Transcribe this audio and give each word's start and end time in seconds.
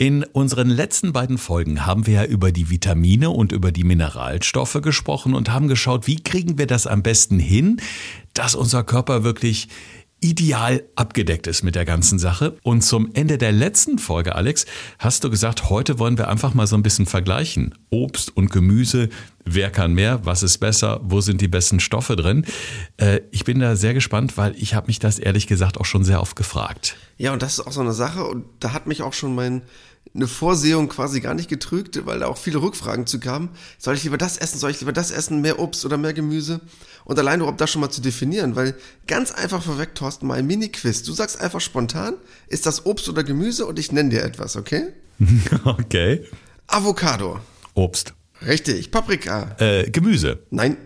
In 0.00 0.24
unseren 0.24 0.70
letzten 0.70 1.12
beiden 1.12 1.36
Folgen 1.36 1.84
haben 1.84 2.06
wir 2.06 2.14
ja 2.14 2.24
über 2.24 2.52
die 2.52 2.70
Vitamine 2.70 3.28
und 3.28 3.52
über 3.52 3.70
die 3.70 3.84
Mineralstoffe 3.84 4.78
gesprochen 4.80 5.34
und 5.34 5.52
haben 5.52 5.68
geschaut, 5.68 6.06
wie 6.06 6.16
kriegen 6.16 6.56
wir 6.56 6.66
das 6.66 6.86
am 6.86 7.02
besten 7.02 7.38
hin, 7.38 7.82
dass 8.32 8.54
unser 8.54 8.82
Körper 8.82 9.24
wirklich 9.24 9.68
ideal 10.22 10.84
abgedeckt 10.96 11.46
ist 11.46 11.64
mit 11.64 11.74
der 11.74 11.84
ganzen 11.84 12.18
Sache. 12.18 12.56
Und 12.62 12.80
zum 12.80 13.10
Ende 13.12 13.36
der 13.36 13.52
letzten 13.52 13.98
Folge, 13.98 14.36
Alex, 14.36 14.64
hast 14.98 15.22
du 15.24 15.28
gesagt, 15.28 15.68
heute 15.68 15.98
wollen 15.98 16.16
wir 16.16 16.28
einfach 16.28 16.54
mal 16.54 16.66
so 16.66 16.76
ein 16.76 16.82
bisschen 16.82 17.04
vergleichen. 17.04 17.74
Obst 17.90 18.34
und 18.34 18.50
Gemüse, 18.50 19.10
wer 19.44 19.70
kann 19.70 19.92
mehr, 19.92 20.24
was 20.24 20.42
ist 20.42 20.58
besser, 20.58 21.00
wo 21.02 21.20
sind 21.20 21.40
die 21.40 21.48
besten 21.48 21.80
Stoffe 21.80 22.16
drin? 22.16 22.44
Äh, 22.96 23.20
ich 23.30 23.44
bin 23.44 23.60
da 23.60 23.76
sehr 23.76 23.94
gespannt, 23.94 24.36
weil 24.36 24.54
ich 24.56 24.74
habe 24.74 24.86
mich 24.88 24.98
das 24.98 25.18
ehrlich 25.18 25.46
gesagt 25.46 25.78
auch 25.78 25.84
schon 25.84 26.04
sehr 26.04 26.20
oft 26.20 26.36
gefragt. 26.36 26.96
Ja, 27.18 27.32
und 27.32 27.42
das 27.42 27.54
ist 27.54 27.66
auch 27.66 27.72
so 27.72 27.80
eine 27.80 27.92
Sache 27.92 28.24
und 28.24 28.44
da 28.60 28.72
hat 28.72 28.86
mich 28.86 29.02
auch 29.02 29.12
schon 29.12 29.34
mein 29.34 29.62
eine 30.14 30.26
Vorsehung 30.26 30.88
quasi 30.88 31.20
gar 31.20 31.34
nicht 31.34 31.48
getrügt, 31.48 32.04
weil 32.04 32.20
da 32.20 32.26
auch 32.26 32.38
viele 32.38 32.60
Rückfragen 32.60 33.06
zu 33.06 33.20
kamen. 33.20 33.50
Soll 33.78 33.94
ich 33.94 34.02
lieber 34.02 34.18
das 34.18 34.38
essen? 34.38 34.58
Soll 34.58 34.72
ich 34.72 34.80
lieber 34.80 34.92
das 34.92 35.10
essen? 35.10 35.40
Mehr 35.40 35.60
Obst 35.60 35.84
oder 35.84 35.98
mehr 35.98 36.12
Gemüse? 36.12 36.60
Und 37.04 37.18
allein 37.18 37.40
überhaupt 37.40 37.60
das 37.60 37.70
schon 37.70 37.80
mal 37.80 37.90
zu 37.90 38.00
definieren, 38.00 38.56
weil 38.56 38.74
ganz 39.06 39.30
einfach 39.30 39.62
vorweg, 39.62 39.94
Thorsten, 39.94 40.26
mal 40.26 40.38
ein 40.38 40.46
Mini-Quiz. 40.46 41.04
Du 41.04 41.12
sagst 41.12 41.40
einfach 41.40 41.60
spontan, 41.60 42.14
ist 42.48 42.66
das 42.66 42.86
Obst 42.86 43.08
oder 43.08 43.22
Gemüse 43.22 43.66
und 43.66 43.78
ich 43.78 43.92
nenne 43.92 44.10
dir 44.10 44.24
etwas, 44.24 44.56
okay? 44.56 44.88
Okay. 45.64 46.24
Avocado. 46.66 47.40
Obst. 47.74 48.14
Richtig. 48.46 48.90
Paprika. 48.90 49.56
Äh, 49.58 49.90
Gemüse. 49.90 50.40
Nein, 50.50 50.76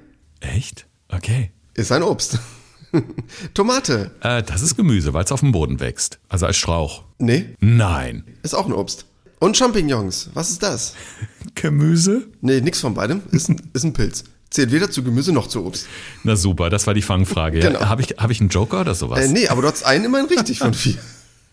Echt? 0.41 0.87
Okay. 1.09 1.51
ist 1.75 1.93
ein 1.93 2.03
Obst. 2.03 2.39
Tomate. 3.55 4.11
Äh, 4.21 4.43
das 4.43 4.63
ist 4.63 4.77
Gemüse, 4.77 5.13
weil 5.15 5.25
es 5.25 5.33
auf 5.33 5.41
dem 5.41 5.53
Boden 5.53 5.81
wächst. 5.81 6.19
Also 6.29 6.47
als 6.47 6.57
Strauch. 6.57 7.05
Nee, 7.19 7.55
Nein. 7.61 8.25
ist 8.43 8.55
auch 8.55 8.67
ein 8.67 8.73
Obst. 8.73 9.07
Und 9.41 9.57
Champignons. 9.57 10.31
Was 10.35 10.51
ist 10.51 10.63
das? 10.63 10.95
Gemüse? 11.55 12.29
Nee, 12.41 12.61
nix 12.61 12.81
von 12.81 12.95
beidem. 12.95 13.23
Ist 13.31 13.49
ein, 13.49 13.61
ist 13.73 13.85
ein 13.85 13.93
Pilz. 13.93 14.25
Zählt 14.51 14.71
weder 14.71 14.91
zu 14.91 15.03
Gemüse 15.03 15.33
noch 15.33 15.49
zu 15.49 15.65
Obst. 15.67 15.87
Na 16.23 16.37
super, 16.37 16.71
das 16.71 16.87
war 16.87 16.95
die 16.95 17.03
Fangfrage. 17.03 17.59
Ja. 17.59 17.69
Genau. 17.69 17.81
Habe 17.81 18.03
ich, 18.03 18.11
hab 18.19 18.31
ich 18.31 18.41
einen 18.41 18.51
Joker 18.51 18.83
oder 18.83 18.95
sowas? 18.95 19.19
Äh, 19.25 19.29
nee, 19.29 19.49
aber 19.49 19.63
du 19.63 19.69
hast 19.69 19.83
einen 19.85 20.05
immerhin 20.05 20.27
richtig 20.29 20.61
von 20.61 20.73
vier. 20.75 20.95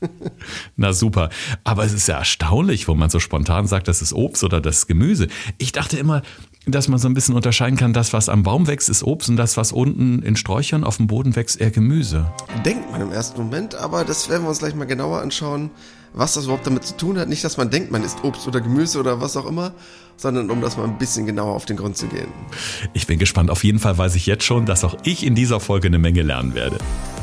Na 0.75 0.94
super. 0.94 1.30
Aber 1.63 1.83
es 1.83 1.94
ist 1.94 2.07
ja 2.07 2.17
erstaunlich, 2.17 2.88
wo 2.88 2.95
man 2.95 3.09
so 3.09 3.19
spontan 3.19 3.67
sagt, 3.67 3.88
das 3.88 4.02
ist 4.02 4.13
Obst 4.13 4.43
oder 4.43 4.61
das 4.61 4.80
ist 4.80 4.88
Gemüse. 4.88 5.27
Ich 5.58 5.71
dachte 5.71 5.97
immer, 5.97 6.21
dass 6.67 6.88
man 6.88 6.99
so 6.99 7.08
ein 7.08 7.13
bisschen 7.13 7.35
unterscheiden 7.35 7.77
kann, 7.77 7.93
das, 7.93 8.13
was 8.13 8.30
am 8.30 8.43
Baum 8.43 8.67
wächst, 8.67 8.89
ist 8.89 9.03
Obst 9.03 9.30
und 9.30 9.38
das, 9.38 9.58
was 9.58 9.71
unten 9.71 10.21
in 10.21 10.35
Sträuchern 10.35 10.83
auf 10.83 10.97
dem 10.97 11.08
Boden 11.08 11.35
wächst, 11.35 11.59
eher 11.59 11.71
Gemüse. 11.71 12.31
Denkt 12.63 12.91
man 12.91 13.02
im 13.02 13.11
ersten 13.11 13.41
Moment, 13.41 13.75
aber 13.75 14.05
das 14.05 14.30
werden 14.30 14.43
wir 14.43 14.49
uns 14.49 14.59
gleich 14.59 14.75
mal 14.75 14.85
genauer 14.85 15.21
anschauen, 15.21 15.71
was 16.13 16.33
das 16.33 16.43
überhaupt 16.43 16.67
damit 16.67 16.83
zu 16.83 16.95
tun 16.97 17.17
hat. 17.17 17.30
Nicht, 17.30 17.43
dass 17.43 17.58
man 17.58 17.71
denkt, 17.71 17.91
man 17.91 18.03
isst 18.03 18.23
Obst 18.23 18.47
oder 18.47 18.61
Gemüse 18.61 18.99
oder 18.99 19.21
was 19.21 19.38
auch 19.38 19.45
immer, 19.47 19.73
sondern 20.17 20.52
um 20.52 20.61
das 20.61 20.77
mal 20.77 20.83
ein 20.83 20.97
bisschen 20.97 21.25
genauer 21.25 21.55
auf 21.55 21.65
den 21.65 21.77
Grund 21.77 21.97
zu 21.97 22.08
gehen. 22.08 22.27
Ich 22.93 23.08
bin 23.08 23.17
gespannt. 23.17 23.49
Auf 23.49 23.63
jeden 23.63 23.80
Fall 23.80 23.97
weiß 23.97 24.13
ich 24.15 24.27
jetzt 24.27 24.43
schon, 24.43 24.65
dass 24.65 24.83
auch 24.83 24.95
ich 25.03 25.25
in 25.25 25.33
dieser 25.33 25.59
Folge 25.59 25.88
eine 25.88 25.99
Menge 25.99 26.21
lernen 26.21 26.53
werde. 26.53 26.77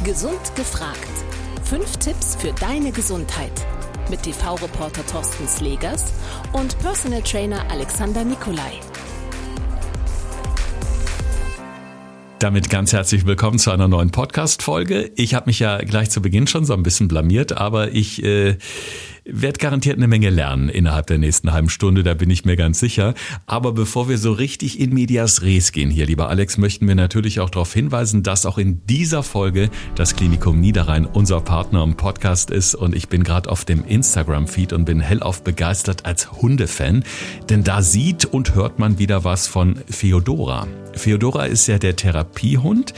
Gesund 0.05 0.41
gefragt. 0.57 1.28
Fünf 1.69 1.99
Tipps 1.99 2.35
für 2.35 2.51
deine 2.55 2.93
Gesundheit. 2.93 3.53
Mit 4.09 4.23
TV-Reporter 4.23 5.05
Thorsten 5.05 5.47
Slegers 5.47 6.15
und 6.55 6.79
Personal 6.79 7.21
Trainer 7.21 7.71
Alexander 7.71 8.25
Nikolai. 8.25 8.81
Damit 12.39 12.71
ganz 12.71 12.95
herzlich 12.95 13.27
willkommen 13.27 13.59
zu 13.59 13.71
einer 13.71 13.87
neuen 13.87 14.11
Podcast-Folge. 14.11 15.11
Ich 15.17 15.35
habe 15.35 15.45
mich 15.45 15.59
ja 15.59 15.77
gleich 15.77 16.09
zu 16.09 16.23
Beginn 16.23 16.47
schon 16.47 16.65
so 16.65 16.73
ein 16.73 16.83
bisschen 16.83 17.07
blamiert, 17.07 17.59
aber 17.59 17.93
ich 17.93 18.25
äh, 18.25 18.57
werde 19.31 19.59
garantiert 19.59 19.97
eine 19.99 20.09
Menge 20.09 20.31
lernen 20.31 20.69
innerhalb 20.69 21.07
der 21.07 21.19
nächsten 21.19 21.53
halben 21.53 21.69
Stunde, 21.69 22.03
da 22.03 22.15
bin 22.15 22.31
ich 22.31 22.45
mir 22.45 22.57
ganz 22.57 22.81
sicher. 22.81 23.15
Aber 23.47 23.73
bevor 23.73 24.09
wir 24.09 24.19
so 24.19 24.33
richtig 24.33 24.81
in 24.81 24.95
medias 24.95 25.43
res 25.43 25.73
gehen 25.73 25.91
hier, 25.91 26.07
lieber 26.07 26.29
Alex, 26.29 26.57
möchten 26.57 26.89
wir 26.89 26.95
natürlich 26.95 27.41
auch 27.41 27.51
darauf 27.51 27.73
hinweisen, 27.73 28.23
dass 28.23 28.47
auch 28.47 28.59
in 28.59 28.85
dieser 28.87 29.23
Folge 29.23 29.69
das 29.95 30.17
Klinikum 30.17 30.61
Niederrhein 30.61 31.05
unser 31.05 31.41
Partner 31.41 31.83
im 31.83 31.97
Podcast 31.97 32.51
ist 32.51 32.75
und 32.75 32.95
ich 32.95 33.09
bin 33.09 33.23
gerade 33.23 33.51
auf 33.51 33.65
dem 33.65 33.85
Instagram-Feed 33.85 34.73
und 34.73 34.87
bin 34.87 35.01
hellauf 35.01 35.45
begeistert 35.45 36.07
als 36.07 36.33
Hundefan, 36.33 37.05
denn 37.51 37.65
da 37.65 37.83
sieht 37.83 38.25
und 38.25 38.55
hört 38.55 38.79
man 38.79 38.99
wieder 38.99 39.25
was 39.25 39.47
von 39.47 39.77
Feodora. 39.89 40.67
Feodora 40.95 41.45
ist 41.45 41.67
ja 41.67 41.79
der 41.79 41.97
Therapiehund, 41.97 42.95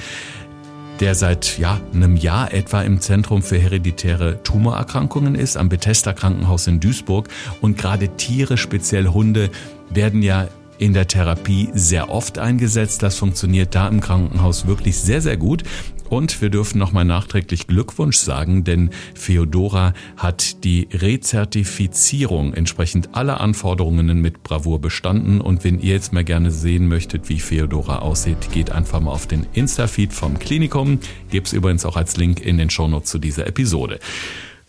der 1.00 1.14
seit 1.14 1.58
ja, 1.58 1.80
einem 1.94 2.16
Jahr 2.16 2.52
etwa 2.52 2.82
im 2.82 3.00
Zentrum 3.00 3.42
für 3.42 3.58
hereditäre 3.58 4.42
Tumorerkrankungen 4.42 5.34
ist, 5.34 5.56
am 5.56 5.68
Bethesda 5.68 6.12
Krankenhaus 6.12 6.66
in 6.66 6.78
Duisburg. 6.78 7.28
Und 7.60 7.78
gerade 7.78 8.16
Tiere, 8.16 8.58
speziell 8.58 9.06
Hunde, 9.06 9.50
werden 9.88 10.22
ja 10.22 10.48
in 10.80 10.94
der 10.94 11.06
Therapie 11.06 11.68
sehr 11.74 12.10
oft 12.10 12.38
eingesetzt. 12.38 13.02
Das 13.02 13.16
funktioniert 13.16 13.74
da 13.74 13.86
im 13.86 14.00
Krankenhaus 14.00 14.66
wirklich 14.66 14.96
sehr, 14.96 15.20
sehr 15.20 15.36
gut. 15.36 15.62
Und 16.08 16.42
wir 16.42 16.50
dürfen 16.50 16.78
nochmal 16.78 17.04
nachträglich 17.04 17.68
Glückwunsch 17.68 18.16
sagen, 18.16 18.64
denn 18.64 18.90
Feodora 19.14 19.94
hat 20.16 20.64
die 20.64 20.88
Rezertifizierung 20.92 22.52
entsprechend 22.52 23.14
aller 23.14 23.40
Anforderungen 23.40 24.20
mit 24.20 24.42
Bravour 24.42 24.80
bestanden. 24.80 25.40
Und 25.40 25.62
wenn 25.62 25.78
ihr 25.78 25.92
jetzt 25.92 26.12
mal 26.12 26.24
gerne 26.24 26.50
sehen 26.50 26.88
möchtet, 26.88 27.28
wie 27.28 27.38
Feodora 27.38 28.00
aussieht, 28.00 28.50
geht 28.50 28.72
einfach 28.72 29.00
mal 29.00 29.12
auf 29.12 29.28
den 29.28 29.46
Insta-Feed 29.52 30.12
vom 30.12 30.40
Klinikum. 30.40 30.98
Gibt's 31.30 31.52
übrigens 31.52 31.84
auch 31.84 31.96
als 31.96 32.16
Link 32.16 32.40
in 32.40 32.58
den 32.58 32.70
Shownotes 32.70 33.08
zu 33.08 33.18
dieser 33.18 33.46
Episode. 33.46 34.00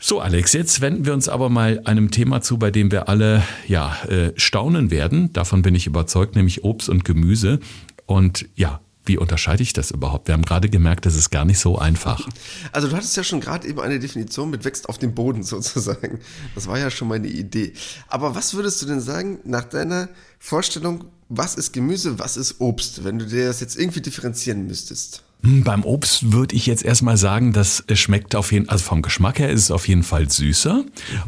So, 0.03 0.19
Alex, 0.19 0.53
jetzt 0.53 0.81
wenden 0.81 1.05
wir 1.05 1.13
uns 1.13 1.29
aber 1.29 1.49
mal 1.49 1.79
einem 1.85 2.09
Thema 2.09 2.41
zu, 2.41 2.57
bei 2.57 2.71
dem 2.71 2.91
wir 2.91 3.07
alle 3.07 3.43
ja 3.67 3.95
äh, 4.05 4.33
staunen 4.35 4.89
werden. 4.89 5.31
Davon 5.31 5.61
bin 5.61 5.75
ich 5.75 5.85
überzeugt, 5.85 6.35
nämlich 6.35 6.63
Obst 6.63 6.89
und 6.89 7.05
Gemüse. 7.05 7.59
Und 8.07 8.49
ja, 8.55 8.81
wie 9.05 9.19
unterscheide 9.19 9.61
ich 9.61 9.73
das 9.73 9.91
überhaupt? 9.91 10.27
Wir 10.27 10.33
haben 10.33 10.41
gerade 10.41 10.69
gemerkt, 10.69 11.05
das 11.05 11.15
ist 11.15 11.29
gar 11.29 11.45
nicht 11.45 11.59
so 11.59 11.77
einfach. 11.77 12.27
Also 12.71 12.87
du 12.87 12.95
hattest 12.95 13.15
ja 13.15 13.23
schon 13.23 13.41
gerade 13.41 13.67
eben 13.67 13.79
eine 13.79 13.99
Definition 13.99 14.49
mit 14.49 14.65
wächst 14.65 14.89
auf 14.89 14.97
dem 14.97 15.13
Boden 15.13 15.43
sozusagen. 15.43 16.19
Das 16.55 16.65
war 16.65 16.79
ja 16.79 16.89
schon 16.89 17.07
meine 17.07 17.27
Idee. 17.27 17.73
Aber 18.07 18.33
was 18.33 18.55
würdest 18.55 18.81
du 18.81 18.87
denn 18.87 19.01
sagen 19.01 19.37
nach 19.43 19.65
deiner 19.65 20.09
Vorstellung, 20.39 21.03
was 21.29 21.53
ist 21.53 21.73
Gemüse, 21.73 22.17
was 22.17 22.37
ist 22.37 22.59
Obst, 22.59 23.03
wenn 23.03 23.19
du 23.19 23.27
dir 23.27 23.45
das 23.45 23.59
jetzt 23.59 23.77
irgendwie 23.77 24.01
differenzieren 24.01 24.65
müsstest? 24.65 25.23
Hm, 25.43 25.63
Beim 25.63 25.83
Obst 25.83 26.31
würde 26.33 26.55
ich 26.55 26.65
jetzt 26.65 26.83
erstmal 26.83 27.17
sagen, 27.17 27.53
das 27.53 27.83
schmeckt 27.93 28.35
auf 28.35 28.51
jeden 28.51 28.69
also 28.69 28.83
vom 28.83 29.01
Geschmack 29.01 29.39
her 29.39 29.49
ist 29.49 29.63
es 29.63 29.71
auf 29.71 29.87
jeden 29.87 30.03
Fall 30.03 30.29
süßer. 30.29 30.83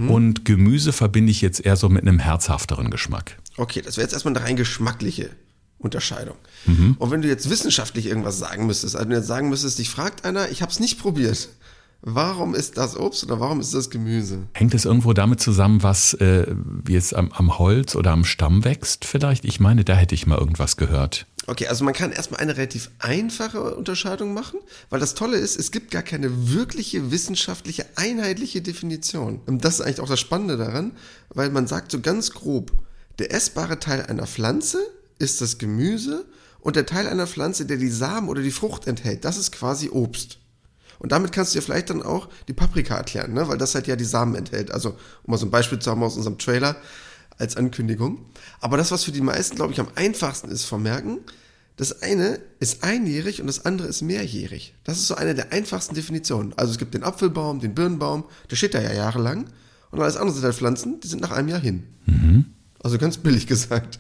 Und 0.08 0.46
Gemüse 0.46 0.94
verbinde 0.94 1.32
ich 1.32 1.42
jetzt 1.42 1.66
eher 1.66 1.76
so 1.76 1.90
mit 1.90 2.04
einem 2.04 2.20
herzhafteren 2.20 2.90
Geschmack. 2.92 3.38
Okay, 3.58 3.82
das 3.82 3.98
wäre 3.98 4.06
jetzt 4.06 4.14
erstmal 4.14 4.36
eine 4.36 4.46
rein 4.46 4.56
geschmackliche 4.56 5.30
Unterscheidung. 5.78 6.36
Und 6.66 7.12
wenn 7.12 7.22
du 7.22 7.28
jetzt 7.28 7.50
wissenschaftlich 7.50 8.06
irgendwas 8.06 8.40
sagen 8.40 8.66
müsstest, 8.68 8.96
also 8.96 9.04
wenn 9.06 9.12
du 9.12 9.18
jetzt 9.18 9.28
sagen 9.28 9.50
müsstest, 9.50 9.80
dich 9.80 9.90
fragt 9.90 10.26
einer, 10.26 10.50
ich 10.50 10.62
habe 10.62 10.72
es 10.72 10.80
nicht 10.80 11.00
probiert, 11.00 11.50
warum 12.02 12.56
ist 12.56 12.78
das 12.78 12.96
Obst 12.98 13.24
oder 13.24 13.40
warum 13.40 13.60
ist 13.60 13.74
das 13.74 13.90
Gemüse? 13.90 14.44
Hängt 14.54 14.74
es 14.74 14.86
irgendwo 14.86 15.14
damit 15.14 15.42
zusammen, 15.42 15.84
was 15.84 16.14
äh, 16.16 16.48
wie 16.84 16.96
es 16.96 17.14
am, 17.14 17.32
am 17.32 17.58
Holz 17.60 17.96
oder 17.96 18.12
am 18.12 18.26
Stamm 18.26 18.64
wächst 18.64 19.06
vielleicht? 19.06 19.46
Ich 19.46 19.60
meine, 19.60 19.84
da 19.84 19.96
hätte 19.96 20.16
ich 20.16 20.28
mal 20.28 20.38
irgendwas 20.38 20.78
gehört. 20.78 21.26
Okay, 21.46 21.68
also 21.68 21.84
man 21.84 21.94
kann 21.94 22.12
erstmal 22.12 22.40
eine 22.40 22.56
relativ 22.56 22.90
einfache 23.00 23.76
Unterscheidung 23.76 24.34
machen, 24.34 24.60
weil 24.90 25.02
das 25.02 25.14
Tolle 25.14 25.38
ist, 25.38 25.60
es 25.60 25.72
gibt 25.72 25.92
gar 25.92 26.04
keine 26.04 26.54
wirkliche 26.54 27.12
wissenschaftliche 27.12 27.86
einheitliche 27.96 28.62
Definition. 28.62 29.42
Und 29.46 29.66
das 29.66 29.76
ist 29.76 29.82
eigentlich 29.82 30.00
auch 30.00 30.08
das 30.08 30.22
Spannende 30.22 30.56
daran, 30.56 30.94
weil 31.30 31.50
man 31.50 31.68
sagt 31.68 31.92
so 31.92 32.00
ganz 32.00 32.32
grob, 32.32 32.72
der 33.20 33.34
essbare 33.34 33.80
Teil 33.80 34.06
einer 34.06 34.26
Pflanze 34.26 34.80
ist 35.20 35.42
das 35.42 35.58
Gemüse 35.58 36.26
und 36.62 36.78
der 36.78 36.86
Teil 36.86 37.08
einer 37.08 37.28
Pflanze, 37.28 37.66
der 37.66 37.78
die 37.78 37.90
Samen 37.90 38.30
oder 38.30 38.42
die 38.42 38.52
Frucht 38.52 38.88
enthält, 38.88 39.26
das 39.26 39.38
ist 39.38 39.52
quasi 39.52 39.90
Obst. 39.90 40.38
Und 41.00 41.12
damit 41.12 41.34
kannst 41.34 41.54
du 41.54 41.60
dir 41.60 41.64
vielleicht 41.64 41.90
dann 41.90 42.02
auch 42.02 42.30
die 42.48 42.54
Paprika 42.54 42.96
erklären, 42.96 43.34
ne? 43.34 43.50
weil 43.50 43.58
das 43.58 43.76
halt 43.76 43.88
ja 43.88 43.98
die 43.98 44.06
Samen 44.06 44.36
enthält. 44.36 44.72
Also, 44.72 44.92
um 44.92 45.32
mal 45.32 45.38
so 45.38 45.46
ein 45.46 45.52
Beispiel 45.52 45.80
zu 45.80 45.92
haben 45.92 46.02
aus 46.02 46.16
unserem 46.16 46.38
Trailer 46.38 46.78
als 47.38 47.58
Ankündigung. 47.58 48.26
Aber 48.62 48.78
das, 48.78 48.92
was 48.92 49.04
für 49.04 49.12
die 49.12 49.22
meisten, 49.22 49.58
glaube 49.58 49.74
ich, 49.74 49.80
am 49.82 49.90
einfachsten 49.96 50.50
ist 50.50 50.64
vom 50.64 50.84
Merken, 50.84 51.20
das 51.76 52.02
eine 52.04 52.40
ist 52.60 52.84
einjährig 52.84 53.42
und 53.42 53.48
das 53.48 53.66
andere 53.66 53.88
ist 53.88 54.02
mehrjährig. 54.02 54.76
Das 54.84 54.98
ist 54.98 55.08
so 55.08 55.16
eine 55.16 55.34
der 55.34 55.52
einfachsten 55.52 55.96
Definitionen. 55.96 56.54
Also 56.56 56.72
es 56.72 56.78
gibt 56.78 56.94
den 56.94 57.04
Apfelbaum, 57.04 57.60
den 57.60 57.74
Birnenbaum, 57.74 58.26
der 58.52 58.56
steht 58.56 58.74
da 58.76 58.82
ja 58.82 58.94
jahrelang. 58.94 59.48
Und 59.90 60.00
alles 60.00 60.18
andere 60.18 60.36
sind 60.36 60.44
halt 60.44 60.56
Pflanzen, 60.56 61.00
die 61.00 61.08
sind 61.08 61.22
nach 61.22 61.32
einem 61.32 61.50
Jahr 61.50 61.60
hin. 61.60 61.84
Also 62.84 62.98
ganz 62.98 63.18
billig 63.18 63.48
gesagt. 63.48 64.00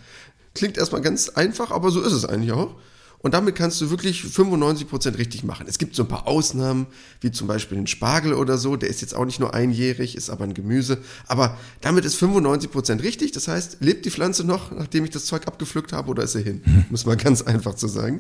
Klingt 0.54 0.78
erstmal 0.78 1.02
ganz 1.02 1.30
einfach, 1.30 1.72
aber 1.72 1.90
so 1.90 2.02
ist 2.02 2.14
es 2.14 2.26
eigentlich 2.26 2.52
auch. 2.52 2.76
Und 3.24 3.34
damit 3.34 3.56
kannst 3.56 3.80
du 3.80 3.90
wirklich 3.90 4.22
95% 4.22 5.18
richtig 5.18 5.46
machen. 5.46 5.66
Es 5.70 5.78
gibt 5.78 5.96
so 5.96 6.04
ein 6.04 6.10
paar 6.10 6.28
Ausnahmen, 6.28 6.88
wie 7.22 7.32
zum 7.32 7.48
Beispiel 7.48 7.78
den 7.78 7.88
Spargel 7.88 8.34
oder 8.34 8.58
so. 8.58 8.76
Der 8.76 8.90
ist 8.90 9.00
jetzt 9.00 9.16
auch 9.16 9.24
nicht 9.24 9.40
nur 9.40 9.54
einjährig, 9.54 10.18
ist 10.18 10.30
aber 10.30 10.44
ein 10.44 10.54
Gemüse. 10.54 10.98
Aber 11.28 11.58
damit 11.80 12.04
ist 12.04 12.22
95% 12.22 13.02
richtig. 13.02 13.32
Das 13.32 13.48
heißt, 13.48 13.78
lebt 13.80 14.04
die 14.04 14.12
Pflanze 14.12 14.44
noch, 14.44 14.72
nachdem 14.72 15.06
ich 15.06 15.12
das 15.12 15.24
Zeug 15.24 15.48
abgepflückt 15.48 15.94
habe, 15.94 16.10
oder 16.10 16.24
ist 16.24 16.34
sie 16.34 16.44
hin? 16.44 16.62
Muss 16.90 17.06
man 17.06 17.18
ganz 17.18 17.42
einfach 17.42 17.76
zu 17.76 17.88
sagen. 17.88 18.20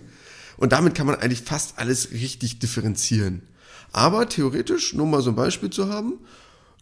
Und 0.55 0.71
damit 0.71 0.95
kann 0.95 1.05
man 1.05 1.15
eigentlich 1.15 1.41
fast 1.41 1.79
alles 1.79 2.11
richtig 2.11 2.59
differenzieren. 2.59 3.41
Aber 3.91 4.29
theoretisch, 4.29 4.93
nur 4.93 5.05
mal 5.05 5.21
so 5.21 5.31
ein 5.31 5.35
Beispiel 5.35 5.69
zu 5.69 5.89
haben, 5.89 6.19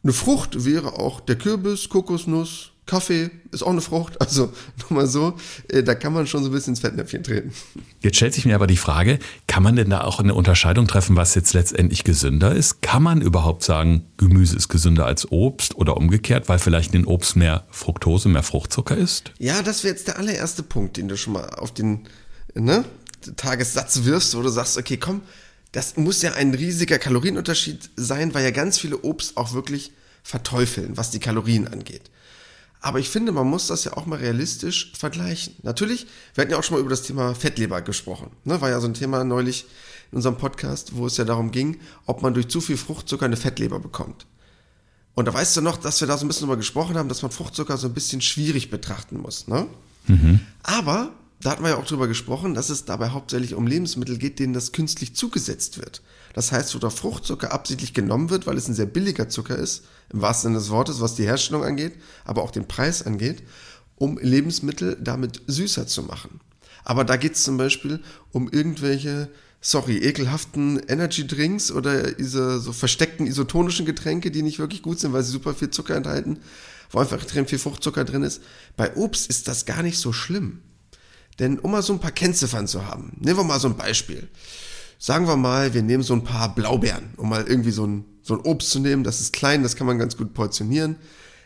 Eine 0.04 0.14
Frucht 0.14 0.66
wäre 0.66 0.94
auch 0.98 1.20
der 1.20 1.38
Kürbis, 1.38 1.88
Kokosnuss, 1.88 2.71
Kaffee 2.92 3.30
ist 3.54 3.64
auch 3.64 3.70
eine 3.70 3.80
Frucht, 3.80 4.20
also 4.20 4.52
nur 4.90 5.00
mal 5.00 5.08
so, 5.08 5.38
äh, 5.70 5.82
da 5.82 5.96
kann 5.96 6.12
man 6.12 6.28
schon 6.28 6.44
so 6.44 6.50
ein 6.50 6.52
bisschen 6.52 6.74
ins 6.74 6.82
Fettnäpfchen 6.82 7.24
treten. 7.24 7.54
Jetzt 8.02 8.18
stellt 8.18 8.34
sich 8.34 8.46
mir 8.46 8.54
aber 8.54 8.68
die 8.68 8.76
Frage, 8.76 9.18
kann 9.48 9.64
man 9.64 9.78
denn 9.78 9.90
da 9.90 10.02
auch 10.02 10.20
eine 10.20 10.34
Unterscheidung 10.34 10.88
treffen, 10.88 11.16
was 11.16 11.34
jetzt 11.34 11.54
letztendlich 11.54 12.04
gesünder 12.04 12.54
ist? 12.54 12.82
Kann 12.82 13.02
man 13.02 13.22
überhaupt 13.22 13.64
sagen, 13.64 14.04
Gemüse 14.18 14.58
ist 14.58 14.68
gesünder 14.68 15.06
als 15.06 15.32
Obst 15.32 15.76
oder 15.76 15.96
umgekehrt, 15.96 16.50
weil 16.50 16.60
vielleicht 16.60 16.94
in 16.94 17.06
Obst 17.06 17.38
mehr 17.38 17.66
Fructose, 17.70 18.28
mehr 18.28 18.44
Fruchtzucker 18.44 18.98
ist? 18.98 19.32
Ja, 19.40 19.62
das 19.62 19.86
wäre 19.86 19.94
jetzt 19.94 20.10
der 20.10 20.20
allererste 20.20 20.62
Punkt, 20.62 20.98
den 20.98 21.08
du 21.08 21.16
schon 21.16 21.32
mal 21.32 21.48
auf 21.52 21.74
den 21.74 22.10
ne, 22.56 22.84
Tagessatz 23.38 24.04
wirfst, 24.04 24.36
wo 24.36 24.42
du 24.42 24.50
sagst, 24.50 24.78
okay, 24.78 24.98
komm, 24.98 25.22
das 25.72 25.96
muss 25.96 26.22
ja 26.24 26.34
ein 26.34 26.54
riesiger 26.54 27.00
Kalorienunterschied 27.00 27.90
sein, 27.96 28.34
weil 28.34 28.44
ja 28.44 28.52
ganz 28.52 28.78
viele 28.78 28.98
Obst 28.98 29.38
auch 29.38 29.54
wirklich 29.54 29.94
verteufeln, 30.24 30.98
was 30.98 31.10
die 31.10 31.20
Kalorien 31.20 31.70
angeht. 31.70 32.11
Aber 32.82 33.00
ich 33.00 33.10
finde, 33.10 33.32
man 33.32 33.48
muss 33.48 33.68
das 33.68 33.84
ja 33.84 33.96
auch 33.96 34.08
mal 34.08 34.18
realistisch 34.18 34.92
vergleichen. 34.98 35.56
Natürlich, 35.62 36.08
wir 36.34 36.42
hatten 36.42 36.52
ja 36.52 36.58
auch 36.58 36.64
schon 36.64 36.76
mal 36.76 36.82
über 36.82 36.90
das 36.90 37.04
Thema 37.04 37.36
Fettleber 37.36 37.82
gesprochen. 37.82 38.32
Ne? 38.44 38.60
War 38.60 38.70
ja 38.70 38.80
so 38.80 38.88
ein 38.88 38.96
Thema 38.96 39.24
neulich 39.24 39.66
in 40.12 40.16
unserem 40.18 40.38
Podcast, 40.38 40.96
wo 40.96 41.06
es 41.06 41.16
ja 41.18 41.24
darum 41.24 41.52
ging, 41.52 41.80
ob 42.08 42.24
man 42.24 42.34
durch 42.34 42.48
zu 42.48 42.60
viel 42.60 42.78
Fruchtzucker 42.78 43.26
eine 43.26 43.38
Fettleber 43.38 43.80
bekommt. 43.80 44.26
Und 45.14 45.28
da 45.28 45.34
weißt 45.34 45.58
du 45.58 45.62
noch, 45.62 45.78
dass 45.78 46.02
wir 46.02 46.08
da 46.08 46.18
so 46.18 46.26
ein 46.26 46.28
bisschen 46.28 46.48
drüber 46.48 46.58
gesprochen 46.58 46.98
haben, 46.98 47.08
dass 47.08 47.22
man 47.22 47.32
Fruchtzucker 47.32 47.78
so 47.78 47.88
ein 47.88 47.94
bisschen 47.94 48.22
schwierig 48.22 48.72
betrachten 48.72 49.20
muss. 49.20 49.48
Ne? 49.48 49.68
Mhm. 50.08 50.40
Aber 50.64 51.12
da 51.42 51.52
hatten 51.52 51.64
wir 51.64 51.72
ja 51.72 51.78
auch 51.78 51.86
drüber 51.86 52.08
gesprochen, 52.08 52.54
dass 52.54 52.70
es 52.70 52.86
dabei 52.86 53.10
hauptsächlich 53.10 53.56
um 53.56 53.66
Lebensmittel 53.66 54.18
geht, 54.18 54.40
denen 54.40 54.54
das 54.54 54.72
künstlich 54.72 55.16
zugesetzt 55.16 55.80
wird. 55.80 56.02
Das 56.34 56.52
heißt, 56.52 56.74
wo 56.76 56.80
der 56.80 56.92
Fruchtzucker 56.92 57.52
absichtlich 57.52 57.94
genommen 57.94 58.30
wird, 58.30 58.48
weil 58.48 58.58
es 58.58 58.68
ein 58.68 58.76
sehr 58.76 58.86
billiger 58.86 59.28
Zucker 59.28 59.58
ist, 59.58 59.84
im 60.14 60.22
wahrsten 60.22 60.50
Sinne 60.50 60.60
des 60.60 60.70
Wortes, 60.70 61.02
was 61.02 61.16
die 61.16 61.26
Herstellung 61.26 61.64
angeht, 61.64 61.94
aber 62.26 62.44
auch 62.44 62.52
den 62.52 62.68
Preis 62.68 63.06
angeht, 63.06 63.44
um 63.96 64.18
Lebensmittel 64.20 64.98
damit 65.02 65.42
süßer 65.48 65.88
zu 65.88 66.04
machen. 66.04 66.40
Aber 66.84 67.04
da 67.04 67.18
geht 67.18 67.36
es 67.36 67.44
zum 67.44 67.58
Beispiel 67.58 68.02
um 68.32 68.50
irgendwelche, 68.50 69.30
sorry, 69.62 69.98
ekelhaften 69.98 70.80
Energy 70.88 71.28
Drinks 71.28 71.72
oder 71.72 72.12
diese 72.12 72.60
so 72.60 72.72
versteckten 72.72 73.28
isotonischen 73.28 73.86
Getränke, 73.86 74.32
die 74.32 74.42
nicht 74.44 74.60
wirklich 74.60 74.82
gut 74.82 75.00
sind, 75.00 75.14
weil 75.14 75.24
sie 75.24 75.32
super 75.32 75.54
viel 75.54 75.70
Zucker 75.70 75.96
enthalten, 75.96 76.40
wo 76.92 77.00
einfach 77.00 77.22
extrem 77.22 77.48
viel 77.48 77.60
Fruchtzucker 77.60 78.06
drin 78.06 78.24
ist. 78.24 78.42
Bei 78.78 78.96
Obst 78.96 79.30
ist 79.30 79.48
das 79.48 79.66
gar 79.66 79.84
nicht 79.84 79.98
so 79.98 80.14
schlimm. 80.14 80.62
Denn 81.42 81.58
um 81.58 81.72
mal 81.72 81.82
so 81.82 81.92
ein 81.92 82.00
paar 82.00 82.12
Kennziffern 82.12 82.68
zu 82.68 82.86
haben, 82.86 83.14
nehmen 83.20 83.40
wir 83.40 83.44
mal 83.44 83.60
so 83.60 83.68
ein 83.68 83.76
Beispiel. 83.76 84.30
Sagen 85.00 85.28
wir 85.28 85.38
mal, 85.38 85.74
wir 85.74 85.82
nehmen 85.82 86.04
so 86.04 86.14
ein 86.14 86.24
paar 86.24 86.54
Blaubeeren, 86.54 87.16
um 87.18 87.30
mal 87.30 87.44
irgendwie 87.48 87.72
so 87.72 87.84
ein, 87.88 88.06
so 88.22 88.36
ein 88.36 88.42
Obst 88.42 88.70
zu 88.70 88.80
nehmen. 88.80 89.04
Das 89.04 89.20
ist 89.20 89.34
klein, 89.34 89.64
das 89.64 89.76
kann 89.76 89.88
man 89.88 89.98
ganz 89.98 90.16
gut 90.16 90.36
portionieren. 90.36 90.98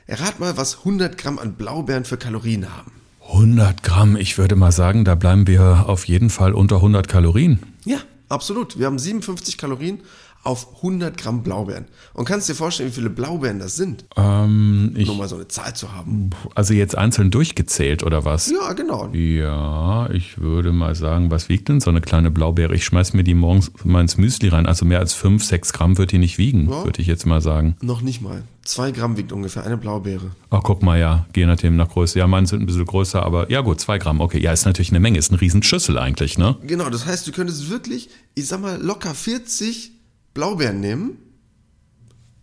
Errat 0.06 0.42
mal, 0.42 0.58
was 0.58 0.80
100 0.80 1.18
Gramm 1.18 1.40
an 1.40 1.54
Blaubeeren 1.54 2.04
für 2.04 2.18
Kalorien 2.18 2.76
haben. 2.76 2.92
100 3.26 3.84
Gramm, 3.84 4.18
ich 4.18 4.38
würde 4.38 4.58
mal 4.58 4.74
sagen, 4.74 5.06
da 5.06 5.16
bleiben 5.16 5.48
wir 5.48 5.86
auf 5.88 6.06
jeden 6.06 6.30
Fall 6.30 6.54
unter 6.54 6.76
100 6.76 7.08
Kalorien. 7.08 7.60
Ja, 7.86 8.00
absolut. 8.28 8.78
Wir 8.78 8.88
haben 8.88 9.00
57 9.00 9.58
Kalorien 9.58 10.02
auf 10.46 10.78
100 10.78 11.18
Gramm 11.18 11.44
Blaubeeren. 11.44 11.86
Und 12.14 12.26
kannst 12.26 12.48
dir 12.48 12.56
vorstellen, 12.56 12.90
wie 12.90 12.94
viele 12.94 13.10
Blaubeeren 13.10 13.60
das 13.60 13.76
sind? 13.76 14.06
Ähm, 14.16 14.94
ich, 14.96 15.08
Nur 15.08 15.18
mal 15.18 15.28
so 15.28 15.36
eine 15.36 15.48
Zahl 15.48 15.76
zu 15.76 15.92
haben. 15.92 16.30
Also 16.54 16.74
jetzt 16.74 16.98
einzeln 16.98 17.32
durchgezählt 17.32 18.04
oder 18.04 18.26
was? 18.26 18.52
Ja, 18.52 18.74
genau. 18.74 19.10
Ja, 19.14 20.10
ich 20.12 20.40
würde 20.40 20.72
mal 20.72 20.96
sagen, 20.96 21.32
was 21.32 21.50
wiegt 21.50 21.68
denn 21.68 21.82
so 21.82 21.90
eine 21.90 22.02
kleine 22.02 22.30
Blaubeere? 22.30 22.76
Ich 22.76 22.86
schmeiß 22.86 23.14
mir 23.14 23.24
die 23.24 23.34
morgens 23.34 23.72
mal 23.84 24.02
ins 24.02 24.18
Müsli 24.18 24.50
rein. 24.50 24.68
Also 24.68 24.86
mehr 24.86 25.00
als 25.00 25.14
5, 25.14 25.44
6 25.44 25.74
Gramm 25.74 25.98
wird 25.98 26.12
die 26.12 26.20
nicht 26.20 26.38
wiegen, 26.38 26.70
ja. 26.70 26.86
würde 26.86 27.02
ich 27.02 27.08
jetzt 27.08 27.26
mal 27.26 27.42
sagen. 27.42 27.76
Noch 27.82 28.02
nicht 28.02 28.22
mal. 28.22 28.44
2 28.66 28.92
Gramm 28.92 29.18
wiegt 29.18 29.32
ungefähr 29.32 29.64
eine 29.64 29.78
Blaubeere. 29.78 30.32
Ach, 30.50 30.62
guck 30.64 30.84
mal, 30.84 31.00
ja, 31.00 31.26
je 31.36 31.46
nachdem 31.46 31.76
nach 31.76 31.90
Größe. 31.90 32.20
Ja, 32.20 32.28
meine 32.28 32.48
sind 32.48 32.62
ein 32.62 32.66
bisschen 32.66 32.86
größer, 32.86 33.24
aber 33.24 33.50
ja 33.52 33.62
gut, 33.62 33.80
2 33.80 33.98
Gramm, 34.00 34.22
okay. 34.22 34.40
Ja, 34.40 34.52
ist 34.52 34.66
natürlich 34.66 34.90
eine 34.90 35.00
Menge, 35.00 35.18
ist 35.18 35.32
eine 35.32 35.42
Riesenschüssel 35.42 35.98
eigentlich, 35.98 36.38
ne? 36.38 36.56
Genau, 36.64 36.90
das 36.90 37.06
heißt, 37.06 37.28
du 37.28 37.32
könntest 37.32 37.70
wirklich, 37.70 38.10
ich 38.34 38.48
sag 38.48 38.62
mal, 38.62 38.82
locker 38.82 39.14
40 39.14 39.95
Blaubeeren 40.36 40.80
nehmen 40.80 41.18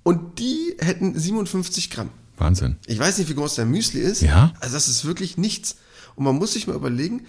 und 0.03 0.41
die 0.41 0.75
hätten 0.81 1.17
57 1.17 1.91
Gramm. 1.91 2.11
Wahnsinn. 2.37 2.77
Ich 2.87 2.99
weiß 2.99 3.19
nicht, 3.19 3.31
wie 3.31 3.35
groß 3.35 3.55
dein 3.55 3.71
Müsli 3.71 4.01
ist. 4.01 4.23
Ja. 4.23 4.53
Also 4.59 4.75
das 4.75 4.89
ist 4.89 5.05
wirklich 5.05 5.39
nichts. 5.39 5.77
Und 6.17 6.25
man 6.25 6.35
muss 6.35 6.55
sich 6.55 6.67
mal 6.67 6.75
überlegen, 6.75 7.27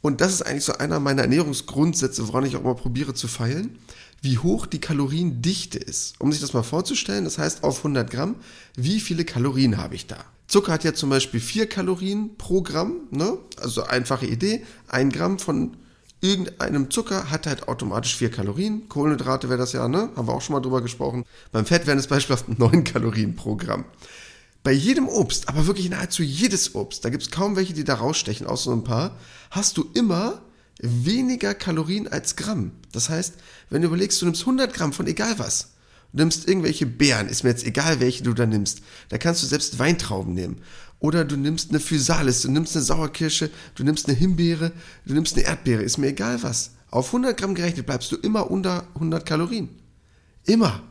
und 0.00 0.20
das 0.20 0.32
ist 0.32 0.42
eigentlich 0.42 0.64
so 0.64 0.74
einer 0.74 1.00
meiner 1.00 1.22
Ernährungsgrundsätze, 1.22 2.28
woran 2.28 2.46
ich 2.46 2.56
auch 2.56 2.62
mal 2.62 2.74
probiere 2.74 3.14
zu 3.14 3.26
feilen, 3.26 3.78
wie 4.22 4.38
hoch 4.38 4.66
die 4.66 4.80
Kaloriendichte 4.80 5.78
ist. 5.78 6.14
Um 6.18 6.30
sich 6.30 6.40
das 6.40 6.52
mal 6.52 6.62
vorzustellen, 6.62 7.24
das 7.24 7.38
heißt 7.38 7.64
auf 7.64 7.78
100 7.78 8.10
Gramm, 8.10 8.36
wie 8.76 9.00
viele 9.00 9.24
Kalorien 9.24 9.76
habe 9.76 9.94
ich 9.94 10.06
da? 10.06 10.24
Zucker 10.46 10.72
hat 10.72 10.84
ja 10.84 10.94
zum 10.94 11.10
Beispiel 11.10 11.40
4 11.40 11.68
Kalorien 11.68 12.36
pro 12.36 12.62
Gramm, 12.62 13.08
ne? 13.10 13.38
also 13.56 13.84
einfache 13.84 14.26
Idee, 14.26 14.64
ein 14.88 15.10
Gramm 15.10 15.38
von 15.38 15.76
irgendeinem 16.24 16.90
Zucker 16.90 17.30
hat 17.30 17.46
halt 17.46 17.68
automatisch 17.68 18.16
4 18.16 18.30
Kalorien. 18.30 18.88
Kohlenhydrate 18.88 19.50
wäre 19.50 19.58
das 19.58 19.74
ja, 19.74 19.86
ne? 19.86 20.08
Haben 20.16 20.26
wir 20.26 20.32
auch 20.32 20.40
schon 20.40 20.54
mal 20.54 20.60
drüber 20.60 20.80
gesprochen. 20.80 21.24
Beim 21.52 21.66
Fett 21.66 21.86
wären 21.86 21.98
es 21.98 22.06
beispielsweise 22.06 22.52
9 22.58 22.82
Kalorien 22.82 23.36
pro 23.36 23.56
Gramm. 23.56 23.84
Bei 24.62 24.72
jedem 24.72 25.06
Obst, 25.06 25.50
aber 25.50 25.66
wirklich 25.66 25.90
nahezu 25.90 26.22
jedes 26.22 26.74
Obst, 26.74 27.04
da 27.04 27.10
gibt 27.10 27.22
es 27.22 27.30
kaum 27.30 27.54
welche, 27.54 27.74
die 27.74 27.84
da 27.84 27.96
rausstechen, 27.96 28.46
außer 28.46 28.72
ein 28.72 28.82
paar, 28.82 29.18
hast 29.50 29.76
du 29.76 29.84
immer 29.92 30.40
weniger 30.80 31.54
Kalorien 31.54 32.08
als 32.08 32.34
Gramm. 32.36 32.72
Das 32.90 33.10
heißt, 33.10 33.34
wenn 33.68 33.82
du 33.82 33.88
überlegst, 33.88 34.22
du 34.22 34.24
nimmst 34.24 34.40
100 34.40 34.72
Gramm 34.72 34.94
von 34.94 35.06
egal 35.06 35.38
was, 35.38 35.73
du 36.14 36.22
nimmst 36.22 36.48
irgendwelche 36.48 36.86
Beeren, 36.86 37.28
ist 37.28 37.42
mir 37.42 37.50
jetzt 37.50 37.66
egal, 37.66 38.00
welche 38.00 38.22
du 38.22 38.32
da 38.32 38.46
nimmst, 38.46 38.80
da 39.08 39.18
kannst 39.18 39.42
du 39.42 39.46
selbst 39.46 39.78
Weintrauben 39.78 40.32
nehmen. 40.32 40.62
Oder 41.00 41.24
du 41.24 41.36
nimmst 41.36 41.70
eine 41.70 41.80
Physalis, 41.80 42.42
du 42.42 42.50
nimmst 42.50 42.76
eine 42.76 42.84
Sauerkirsche, 42.84 43.50
du 43.74 43.84
nimmst 43.84 44.08
eine 44.08 44.16
Himbeere, 44.16 44.72
du 45.04 45.12
nimmst 45.12 45.36
eine 45.36 45.44
Erdbeere, 45.44 45.82
ist 45.82 45.98
mir 45.98 46.06
egal 46.08 46.42
was. 46.42 46.70
Auf 46.90 47.08
100 47.08 47.36
Gramm 47.36 47.54
gerechnet 47.54 47.86
bleibst 47.86 48.12
du 48.12 48.16
immer 48.16 48.50
unter 48.50 48.86
100 48.94 49.26
Kalorien. 49.26 49.68
Immer. 50.44 50.82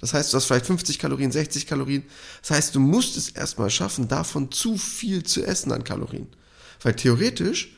Das 0.00 0.14
heißt, 0.14 0.32
du 0.32 0.38
hast 0.38 0.46
vielleicht 0.46 0.66
50 0.66 0.98
Kalorien, 0.98 1.30
60 1.30 1.66
Kalorien. 1.66 2.04
Das 2.40 2.50
heißt, 2.50 2.74
du 2.74 2.80
musst 2.80 3.16
es 3.16 3.28
erstmal 3.28 3.70
schaffen, 3.70 4.08
davon 4.08 4.50
zu 4.50 4.76
viel 4.76 5.22
zu 5.22 5.44
essen 5.44 5.70
an 5.72 5.84
Kalorien. 5.84 6.26
Weil 6.82 6.96
theoretisch 6.96 7.76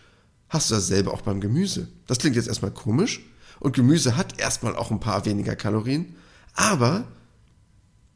hast 0.49 0.71
du 0.71 0.77
dasselbe 0.77 1.11
auch 1.11 1.23
beim 1.23 1.41
Gemüse. 1.41 1.89
Das 2.07 2.19
klingt 2.19 2.37
jetzt 2.37 2.49
erstmal 2.49 2.71
komisch. 2.71 3.21
Und 3.59 3.75
Gemüse 3.75 4.17
hat 4.17 4.39
erstmal 4.41 4.77
auch 4.77 4.91
ein 4.91 5.01
paar 5.01 5.27
weniger 5.27 5.57
Kalorien. 5.57 6.15
Aber 6.57 7.05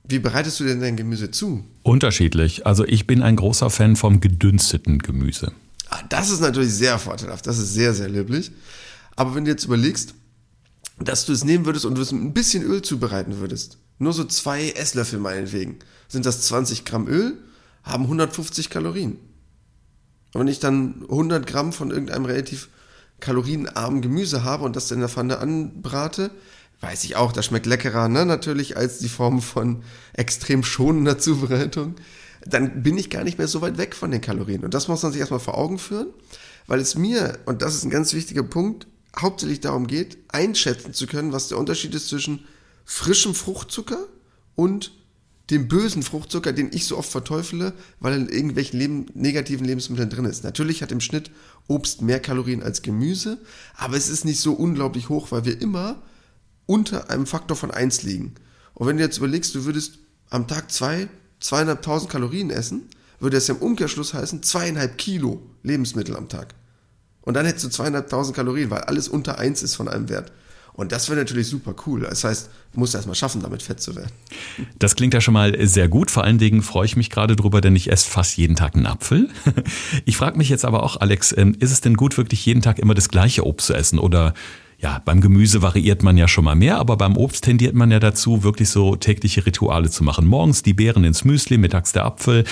wie 0.02 0.18
bereitest 0.18 0.58
du 0.58 0.64
denn 0.64 0.80
dein 0.80 0.96
Gemüse 0.96 1.30
zu? 1.30 1.64
Unterschiedlich. 1.82 2.66
Also 2.66 2.84
ich 2.84 3.06
bin 3.06 3.22
ein 3.22 3.36
großer 3.36 3.70
Fan 3.70 3.94
vom 3.94 4.20
gedünsteten 4.20 4.98
Gemüse. 4.98 5.52
Ah, 5.88 6.02
das 6.08 6.30
ist 6.30 6.40
natürlich 6.40 6.72
sehr 6.72 6.98
vorteilhaft. 6.98 7.46
Das 7.46 7.58
ist 7.58 7.74
sehr, 7.74 7.94
sehr 7.94 8.08
löblich. 8.08 8.50
Aber 9.14 9.34
wenn 9.34 9.44
du 9.44 9.50
jetzt 9.50 9.64
überlegst, 9.64 10.14
dass 10.98 11.26
du 11.26 11.32
es 11.32 11.44
nehmen 11.44 11.66
würdest 11.66 11.84
und 11.84 11.94
du 11.94 12.02
es 12.02 12.12
mit 12.12 12.22
ein 12.22 12.34
bisschen 12.34 12.64
Öl 12.64 12.82
zubereiten 12.82 13.38
würdest, 13.38 13.78
nur 13.98 14.12
so 14.12 14.24
zwei 14.24 14.70
Esslöffel 14.70 15.18
meinetwegen, 15.18 15.78
sind 16.08 16.26
das 16.26 16.42
20 16.42 16.84
Gramm 16.84 17.06
Öl, 17.06 17.38
haben 17.82 18.04
150 18.04 18.70
Kalorien. 18.70 19.16
Und 20.32 20.40
wenn 20.40 20.48
ich 20.48 20.60
dann 20.60 21.02
100 21.02 21.46
Gramm 21.46 21.72
von 21.72 21.90
irgendeinem 21.90 22.24
relativ 22.24 22.68
kalorienarmen 23.20 24.00
Gemüse 24.00 24.44
habe 24.44 24.64
und 24.64 24.76
das 24.76 24.90
in 24.90 25.00
der 25.00 25.08
Pfanne 25.08 25.38
anbrate, 25.38 26.30
weiß 26.80 27.04
ich 27.04 27.16
auch, 27.16 27.32
das 27.32 27.46
schmeckt 27.46 27.66
leckerer, 27.66 28.08
ne, 28.08 28.24
natürlich, 28.24 28.76
als 28.76 28.98
die 28.98 29.08
Form 29.08 29.42
von 29.42 29.82
extrem 30.14 30.62
schonender 30.62 31.18
Zubereitung, 31.18 31.94
dann 32.44 32.82
bin 32.82 32.96
ich 32.96 33.10
gar 33.10 33.24
nicht 33.24 33.38
mehr 33.38 33.48
so 33.48 33.60
weit 33.60 33.76
weg 33.78 33.94
von 33.94 34.10
den 34.10 34.20
Kalorien. 34.20 34.64
Und 34.64 34.72
das 34.72 34.88
muss 34.88 35.02
man 35.02 35.12
sich 35.12 35.20
erstmal 35.20 35.40
vor 35.40 35.58
Augen 35.58 35.78
führen, 35.78 36.08
weil 36.66 36.80
es 36.80 36.94
mir, 36.94 37.38
und 37.44 37.62
das 37.62 37.74
ist 37.74 37.84
ein 37.84 37.90
ganz 37.90 38.14
wichtiger 38.14 38.42
Punkt, 38.42 38.86
hauptsächlich 39.18 39.60
darum 39.60 39.86
geht, 39.86 40.18
einschätzen 40.28 40.94
zu 40.94 41.06
können, 41.06 41.32
was 41.32 41.48
der 41.48 41.58
Unterschied 41.58 41.94
ist 41.94 42.08
zwischen 42.08 42.46
frischem 42.84 43.34
Fruchtzucker 43.34 44.06
und 44.54 44.92
dem 45.50 45.68
bösen 45.68 46.02
Fruchtzucker, 46.02 46.52
den 46.52 46.70
ich 46.72 46.86
so 46.86 46.96
oft 46.96 47.10
verteufele, 47.10 47.72
weil 47.98 48.12
er 48.12 48.18
in 48.20 48.28
irgendwelchen 48.28 48.78
Leben, 48.78 49.06
negativen 49.14 49.66
Lebensmitteln 49.66 50.08
drin 50.08 50.24
ist. 50.24 50.44
Natürlich 50.44 50.80
hat 50.80 50.92
im 50.92 51.00
Schnitt 51.00 51.30
Obst 51.66 52.02
mehr 52.02 52.20
Kalorien 52.20 52.62
als 52.62 52.82
Gemüse, 52.82 53.38
aber 53.76 53.96
es 53.96 54.08
ist 54.08 54.24
nicht 54.24 54.40
so 54.40 54.52
unglaublich 54.52 55.08
hoch, 55.08 55.32
weil 55.32 55.44
wir 55.44 55.60
immer 55.60 56.00
unter 56.66 57.10
einem 57.10 57.26
Faktor 57.26 57.56
von 57.56 57.70
1 57.70 58.02
liegen. 58.02 58.34
Und 58.74 58.86
wenn 58.86 58.96
du 58.96 59.02
jetzt 59.02 59.18
überlegst, 59.18 59.54
du 59.54 59.64
würdest 59.64 59.98
am 60.30 60.46
Tag 60.46 60.70
zwei, 60.70 61.08
zweieinhalbtausend 61.40 62.10
Kalorien 62.10 62.50
essen, 62.50 62.88
würde 63.18 63.36
das 63.36 63.48
ja 63.48 63.54
im 63.54 63.60
Umkehrschluss 63.60 64.14
heißen, 64.14 64.42
zweieinhalb 64.42 64.96
Kilo 64.98 65.42
Lebensmittel 65.62 66.16
am 66.16 66.28
Tag. 66.28 66.54
Und 67.22 67.34
dann 67.34 67.44
hättest 67.44 67.66
du 67.66 67.68
zweieinhalbtausend 67.68 68.34
Kalorien, 68.34 68.70
weil 68.70 68.80
alles 68.82 69.08
unter 69.08 69.38
1 69.38 69.62
ist 69.62 69.74
von 69.74 69.88
einem 69.88 70.08
Wert. 70.08 70.32
Und 70.72 70.92
das 70.92 71.10
wäre 71.10 71.18
natürlich 71.18 71.48
super 71.48 71.74
cool. 71.86 72.00
Das 72.00 72.24
heißt, 72.24 72.48
du 72.72 72.80
musst 72.80 72.94
erstmal 72.94 73.14
schaffen, 73.14 73.42
damit 73.42 73.62
fett 73.62 73.80
zu 73.82 73.96
werden. 73.96 74.12
Das 74.78 74.96
klingt 74.96 75.12
ja 75.12 75.20
schon 75.20 75.34
mal 75.34 75.66
sehr 75.66 75.88
gut. 75.88 76.10
Vor 76.10 76.24
allen 76.24 76.38
Dingen 76.38 76.62
freue 76.62 76.86
ich 76.86 76.96
mich 76.96 77.10
gerade 77.10 77.36
drüber, 77.36 77.60
denn 77.60 77.76
ich 77.76 77.90
esse 77.92 78.08
fast 78.08 78.36
jeden 78.38 78.56
Tag 78.56 78.74
einen 78.74 78.86
Apfel. 78.86 79.28
Ich 80.06 80.16
frage 80.16 80.38
mich 80.38 80.48
jetzt 80.48 80.64
aber 80.64 80.82
auch, 80.82 80.96
Alex, 80.96 81.34
ähm, 81.36 81.54
ist 81.58 81.72
es 81.72 81.80
denn 81.80 81.94
gut, 81.94 82.16
wirklich 82.16 82.44
jeden 82.46 82.62
Tag 82.62 82.78
immer 82.78 82.94
das 82.94 83.10
gleiche 83.10 83.46
Obst 83.46 83.66
zu 83.66 83.74
essen? 83.74 83.98
Oder 83.98 84.34
ja, 84.82 85.00
beim 85.04 85.20
Gemüse 85.20 85.60
variiert 85.60 86.02
man 86.02 86.16
ja 86.16 86.26
schon 86.26 86.44
mal 86.44 86.54
mehr, 86.54 86.78
aber 86.78 86.96
beim 86.96 87.16
Obst 87.16 87.44
tendiert 87.44 87.74
man 87.74 87.90
ja 87.90 88.00
dazu, 88.00 88.42
wirklich 88.42 88.70
so 88.70 88.96
tägliche 88.96 89.44
Rituale 89.44 89.90
zu 89.90 90.02
machen. 90.02 90.26
Morgens 90.26 90.62
die 90.62 90.72
Beeren 90.72 91.04
ins 91.04 91.24
Müsli, 91.24 91.58
mittags 91.58 91.92
der 91.92 92.06
Apfel. 92.06 92.44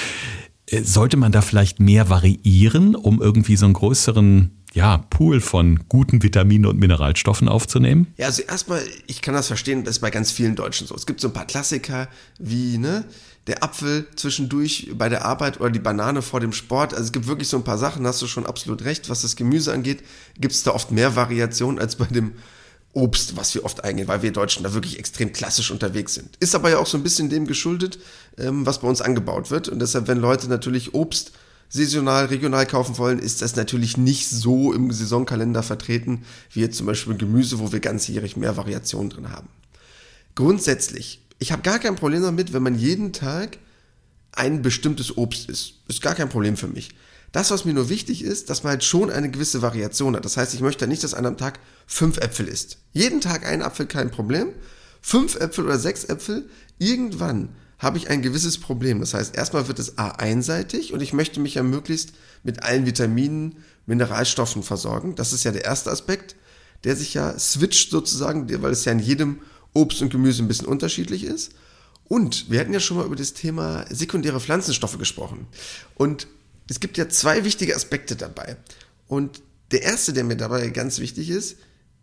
Äh, 0.67 0.83
sollte 0.83 1.17
man 1.17 1.33
da 1.33 1.41
vielleicht 1.41 1.81
mehr 1.81 2.11
variieren, 2.11 2.95
um 2.95 3.23
irgendwie 3.23 3.57
so 3.57 3.65
einen 3.65 3.75
größeren 3.75 4.51
ja, 4.75 4.99
Pool 5.09 5.41
von 5.41 5.81
guten 5.89 6.23
Vitaminen 6.23 6.67
und 6.67 6.79
Mineralstoffen 6.79 7.49
aufzunehmen? 7.49 8.09
Ja, 8.19 8.27
also 8.27 8.43
erstmal, 8.43 8.83
ich 9.07 9.23
kann 9.23 9.33
das 9.33 9.47
verstehen, 9.47 9.85
das 9.85 9.97
ist 9.97 10.01
bei 10.01 10.11
ganz 10.11 10.31
vielen 10.31 10.55
Deutschen 10.55 10.87
so. 10.87 10.95
Es 10.95 11.07
gibt 11.07 11.21
so 11.21 11.29
ein 11.29 11.33
paar 11.33 11.47
Klassiker 11.47 12.09
wie, 12.39 12.77
ne, 12.77 13.05
der 13.49 13.65
Apfel 13.65 14.07
zwischendurch 14.15 14.93
bei 14.95 15.09
der 15.09 15.25
Arbeit 15.25 15.59
oder 15.59 15.71
die 15.71 15.79
Banane 15.79 16.23
vor 16.23 16.39
dem 16.39 16.53
Sport. 16.53 16.93
Also 16.93 17.07
es 17.07 17.13
gibt 17.13 17.27
wirklich 17.27 17.49
so 17.49 17.57
ein 17.57 17.65
paar 17.65 17.79
Sachen, 17.79 18.07
hast 18.07 18.23
du 18.23 18.27
schon 18.27 18.47
absolut 18.47 18.85
recht. 18.85 19.09
Was 19.09 19.23
das 19.23 19.37
Gemüse 19.37 19.73
angeht, 19.73 20.05
gibt 20.39 20.55
es 20.55 20.63
da 20.63 20.73
oft 20.73 20.93
mehr 20.93 21.17
Variation 21.17 21.79
als 21.79 21.97
bei 21.97 22.05
dem 22.05 22.35
Obst, 22.93 23.37
was 23.37 23.55
wir 23.55 23.65
oft 23.65 23.85
eingehen, 23.85 24.09
weil 24.09 24.23
wir 24.23 24.33
Deutschen 24.33 24.65
da 24.65 24.75
wirklich 24.75 24.99
extrem 24.99 25.33
klassisch 25.33 25.71
unterwegs 25.71 26.15
sind. 26.15 26.37
Ist 26.41 26.55
aber 26.55 26.71
ja 26.71 26.79
auch 26.79 26.87
so 26.87 26.97
ein 26.97 27.03
bisschen 27.03 27.31
dem 27.31 27.47
geschuldet, 27.47 27.99
ähm, 28.37 28.67
was 28.67 28.81
bei 28.81 28.89
uns 28.89 29.01
angebaut 29.01 29.51
wird. 29.51 29.69
Und 29.69 29.79
deshalb, 29.79 30.09
wenn 30.09 30.19
Leute 30.19 30.49
natürlich 30.49 30.95
Obst 30.95 31.33
saisonal, 31.71 32.27
regional 32.27 32.67
kaufen 32.67 32.99
wollen, 32.99 33.19
ist 33.19 33.43
das 33.43 33.57
natürlich 33.57 33.97
nicht 33.97 34.29
so 34.29 34.73
im 34.73 34.91
Saisonkalender 34.91 35.63
vertreten, 35.63 36.25
wie 36.53 36.61
jetzt 36.61 36.77
zum 36.77 36.87
Beispiel 36.87 37.17
Gemüse, 37.17 37.59
wo 37.59 37.73
wir 37.73 37.81
ganzjährig 37.81 38.37
mehr 38.37 38.57
Variationen 38.57 39.11
drin 39.11 39.31
haben. 39.31 39.49
Grundsätzlich, 40.35 41.21
ich 41.39 41.53
habe 41.53 41.63
gar 41.63 41.79
kein 41.79 41.97
Problem 41.97 42.23
damit, 42.23 42.53
wenn 42.53 42.63
man 42.63 42.79
jeden 42.79 43.13
Tag 43.13 43.59
ein 44.33 44.63
bestimmtes 44.63 45.17
Obst 45.17 45.49
isst. 45.49 45.75
Ist 45.89 46.03
gar 46.03 46.15
kein 46.15 46.29
Problem 46.29 46.57
für 46.57 46.69
mich. 46.69 46.91
Das, 47.33 47.51
was 47.51 47.65
mir 47.65 47.75
nur 47.75 47.89
wichtig 47.89 48.23
ist, 48.23 48.49
dass 48.49 48.63
man 48.63 48.71
halt 48.71 48.85
schon 48.85 49.11
eine 49.11 49.31
gewisse 49.31 49.61
Variation 49.61 50.17
hat. 50.17 50.25
Das 50.25 50.37
heißt, 50.37 50.55
ich 50.55 50.61
möchte 50.61 50.87
nicht, 50.87 51.05
dass 51.05 51.15
einer 51.15 51.29
am 51.29 51.37
Tag 51.37 51.61
fünf 51.87 52.17
Äpfel 52.19 52.49
isst. 52.49 52.79
Jeden 52.93 53.21
Tag 53.21 53.47
ein 53.47 53.63
Apfel, 53.63 53.87
kein 53.87 54.11
Problem. 54.11 54.49
Fünf 55.03 55.37
Äpfel 55.37 55.67
oder 55.67 55.79
sechs 55.79 56.05
Äpfel, 56.05 56.49
irgendwann 56.79 57.51
habe 57.79 57.99
ich 57.99 58.11
ein 58.11 58.23
gewisses 58.23 58.59
Problem. 58.59 59.01
Das 59.01 59.15
heißt, 59.15 59.37
erstmal 59.37 59.69
wird 59.69 59.79
es 59.79 59.99
A 59.99 60.09
einseitig 60.09 60.93
und 60.93 61.01
ich 61.01 61.13
möchte 61.13 61.39
mich 61.39 61.55
ja 61.55 61.63
möglichst 61.63 62.13
mit 62.43 62.63
allen 62.63 62.87
Vitaminen, 62.87 63.57
Mineralstoffen 63.87 64.63
versorgen. 64.63 65.15
Das 65.15 65.33
ist 65.33 65.45
ja 65.45 65.53
der 65.53 65.65
erste 65.65 65.91
Aspekt, 65.91 66.35
der 66.85 66.97
sich 66.97 67.15
ja 67.15 67.39
switcht 67.39 67.91
sozusagen, 67.91 68.51
weil 68.63 68.73
es 68.73 68.85
ja 68.85 68.93
in 68.93 68.99
jedem 68.99 69.41
Obst 69.75 70.03
und 70.03 70.11
Gemüse 70.11 70.43
ein 70.43 70.49
bisschen 70.49 70.67
unterschiedlich 70.67 71.25
ist. 71.25 71.53
Und 72.05 72.51
wir 72.51 72.61
hatten 72.61 72.73
ja 72.73 72.81
schon 72.81 72.97
mal 72.97 73.07
über 73.07 73.17
das 73.17 73.35
Thema 73.35 73.85
sekundäre 73.91 74.41
Pflanzenstoffe 74.41 74.99
gesprochen. 74.99 75.47
Und 75.95 76.27
es 76.69 76.81
gibt 76.81 76.97
ja 76.97 77.09
zwei 77.09 77.45
wichtige 77.45 77.77
Aspekte 77.77 78.17
dabei. 78.17 78.57
Und 79.07 79.43
der 79.71 79.83
erste, 79.83 80.13
der 80.13 80.25
mir 80.25 80.37
dabei 80.37 80.69
ganz 80.69 80.99
wichtig 80.99 81.29
ist, 81.31 81.57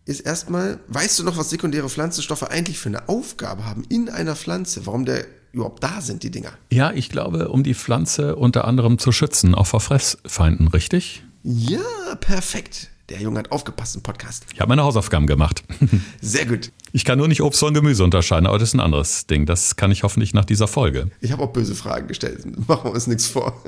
ist 0.06 0.22
erstmal, 0.22 0.80
weißt 0.88 1.20
du 1.20 1.24
noch, 1.24 1.38
was 1.38 1.50
sekundäre 1.50 1.90
Pflanzenstoffe 1.90 2.44
eigentlich 2.44 2.78
für 2.78 2.90
eine 2.90 3.10
Aufgabe 3.10 3.66
haben 3.66 3.84
in 3.90 4.10
einer 4.10 4.36
Pflanze? 4.36 4.86
Warum 4.86 5.06
der 5.06 5.26
überhaupt 5.52 5.84
da 5.84 6.02
sind, 6.02 6.22
die 6.22 6.30
Dinger? 6.30 6.52
Ja, 6.70 6.92
ich 6.92 7.10
glaube, 7.10 7.50
um 7.50 7.64
die 7.64 7.74
Pflanze 7.74 8.36
unter 8.36 8.66
anderem 8.66 9.00
zu 9.00 9.12
schützen, 9.12 9.56
auch 9.56 9.68
vor 9.68 9.80
Fressfeinden, 9.80 10.68
richtig? 10.68 11.24
Ja, 11.44 12.16
perfekt. 12.20 12.90
Der 13.10 13.22
Junge 13.22 13.38
hat 13.40 13.52
aufgepasst 13.52 13.96
im 13.96 14.02
Podcast. 14.02 14.46
Ich 14.54 14.60
habe 14.60 14.70
meine 14.70 14.84
Hausaufgaben 14.84 15.28
gemacht. 15.28 15.64
Sehr 16.22 16.46
gut. 16.46 16.72
Ich 16.92 17.06
kann 17.06 17.18
nur 17.18 17.28
nicht 17.28 17.42
Obst 17.42 17.62
und 17.62 17.74
Gemüse 17.74 18.04
unterscheiden, 18.04 18.48
aber 18.48 18.58
das 18.58 18.70
ist 18.70 18.74
ein 18.74 18.80
anderes 18.80 19.28
Ding. 19.28 19.46
Das 19.46 19.76
kann 19.76 19.92
ich 19.92 20.04
hoffentlich 20.04 20.34
nach 20.34 20.46
dieser 20.46 20.68
Folge. 20.68 21.12
Ich 21.22 21.32
habe 21.32 21.44
auch 21.44 21.54
böse 21.54 21.76
Fragen 21.76 22.08
gestellt. 22.08 22.46
Machen 22.68 22.86
wir 22.86 22.92
uns 22.92 23.08
nichts 23.08 23.28
vor. 23.28 23.62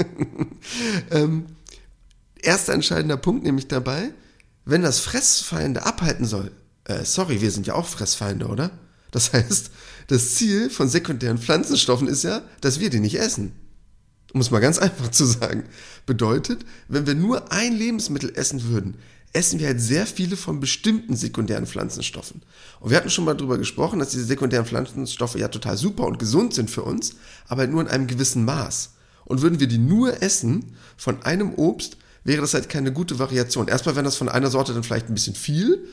ähm, 1.11 1.45
erster 2.41 2.73
entscheidender 2.73 3.17
Punkt 3.17 3.43
nämlich 3.43 3.67
dabei, 3.67 4.09
wenn 4.65 4.81
das 4.81 4.99
Fressfeinde 4.99 5.85
abhalten 5.85 6.25
soll. 6.25 6.51
Äh, 6.85 7.03
sorry, 7.03 7.41
wir 7.41 7.51
sind 7.51 7.67
ja 7.67 7.75
auch 7.75 7.85
Fressfeinde, 7.85 8.47
oder? 8.47 8.71
Das 9.11 9.33
heißt, 9.33 9.71
das 10.07 10.35
Ziel 10.35 10.69
von 10.69 10.89
sekundären 10.89 11.37
Pflanzenstoffen 11.37 12.07
ist 12.07 12.23
ja, 12.23 12.41
dass 12.61 12.79
wir 12.79 12.89
die 12.89 12.99
nicht 12.99 13.19
essen. 13.19 13.53
Um 14.33 14.41
es 14.41 14.51
mal 14.51 14.59
ganz 14.59 14.77
einfach 14.77 15.09
zu 15.11 15.25
sagen. 15.25 15.63
Bedeutet, 16.05 16.65
wenn 16.87 17.07
wir 17.07 17.15
nur 17.15 17.51
ein 17.51 17.73
Lebensmittel 17.73 18.31
essen 18.35 18.63
würden, 18.65 18.95
essen 19.33 19.59
wir 19.59 19.67
halt 19.67 19.81
sehr 19.81 20.07
viele 20.07 20.37
von 20.37 20.59
bestimmten 20.59 21.15
sekundären 21.15 21.67
Pflanzenstoffen. 21.67 22.41
Und 22.79 22.89
wir 22.89 22.97
hatten 22.97 23.09
schon 23.09 23.25
mal 23.25 23.35
darüber 23.35 23.57
gesprochen, 23.57 23.99
dass 23.99 24.09
diese 24.09 24.25
sekundären 24.25 24.65
Pflanzenstoffe 24.65 25.35
ja 25.35 25.47
total 25.47 25.77
super 25.77 26.05
und 26.05 26.19
gesund 26.19 26.53
sind 26.53 26.71
für 26.71 26.83
uns, 26.83 27.15
aber 27.47 27.61
halt 27.61 27.71
nur 27.71 27.81
in 27.81 27.87
einem 27.87 28.07
gewissen 28.07 28.45
Maß. 28.45 28.91
Und 29.25 29.41
würden 29.41 29.59
wir 29.59 29.67
die 29.67 29.77
nur 29.77 30.21
essen 30.23 30.75
von 30.95 31.21
einem 31.23 31.53
Obst, 31.55 31.97
wäre 32.23 32.41
das 32.41 32.53
halt 32.53 32.69
keine 32.69 32.91
gute 32.91 33.19
Variation. 33.19 33.67
Erstmal 33.67 33.95
wäre 33.95 34.05
das 34.05 34.15
von 34.15 34.29
einer 34.29 34.49
Sorte 34.49 34.73
dann 34.73 34.83
vielleicht 34.83 35.09
ein 35.09 35.13
bisschen 35.13 35.35
viel, 35.35 35.85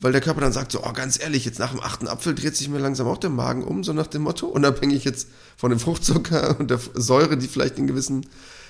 weil 0.00 0.12
der 0.12 0.20
Körper 0.20 0.40
dann 0.42 0.52
sagt 0.52 0.72
so, 0.72 0.84
oh, 0.84 0.92
ganz 0.92 1.20
ehrlich, 1.20 1.44
jetzt 1.44 1.58
nach 1.58 1.70
dem 1.70 1.80
achten 1.80 2.06
Apfel 2.06 2.34
dreht 2.34 2.56
sich 2.56 2.68
mir 2.68 2.78
langsam 2.78 3.06
auch 3.06 3.18
der 3.18 3.30
Magen 3.30 3.64
um, 3.64 3.82
so 3.82 3.92
nach 3.92 4.06
dem 4.06 4.22
Motto, 4.22 4.46
unabhängig 4.46 5.04
jetzt 5.04 5.28
von 5.56 5.70
dem 5.70 5.78
Fruchtzucker 5.78 6.56
und 6.58 6.70
der 6.70 6.80
Säure, 6.94 7.36
die 7.36 7.48
vielleicht 7.48 7.78
in 7.78 7.86
gewissen 7.86 8.26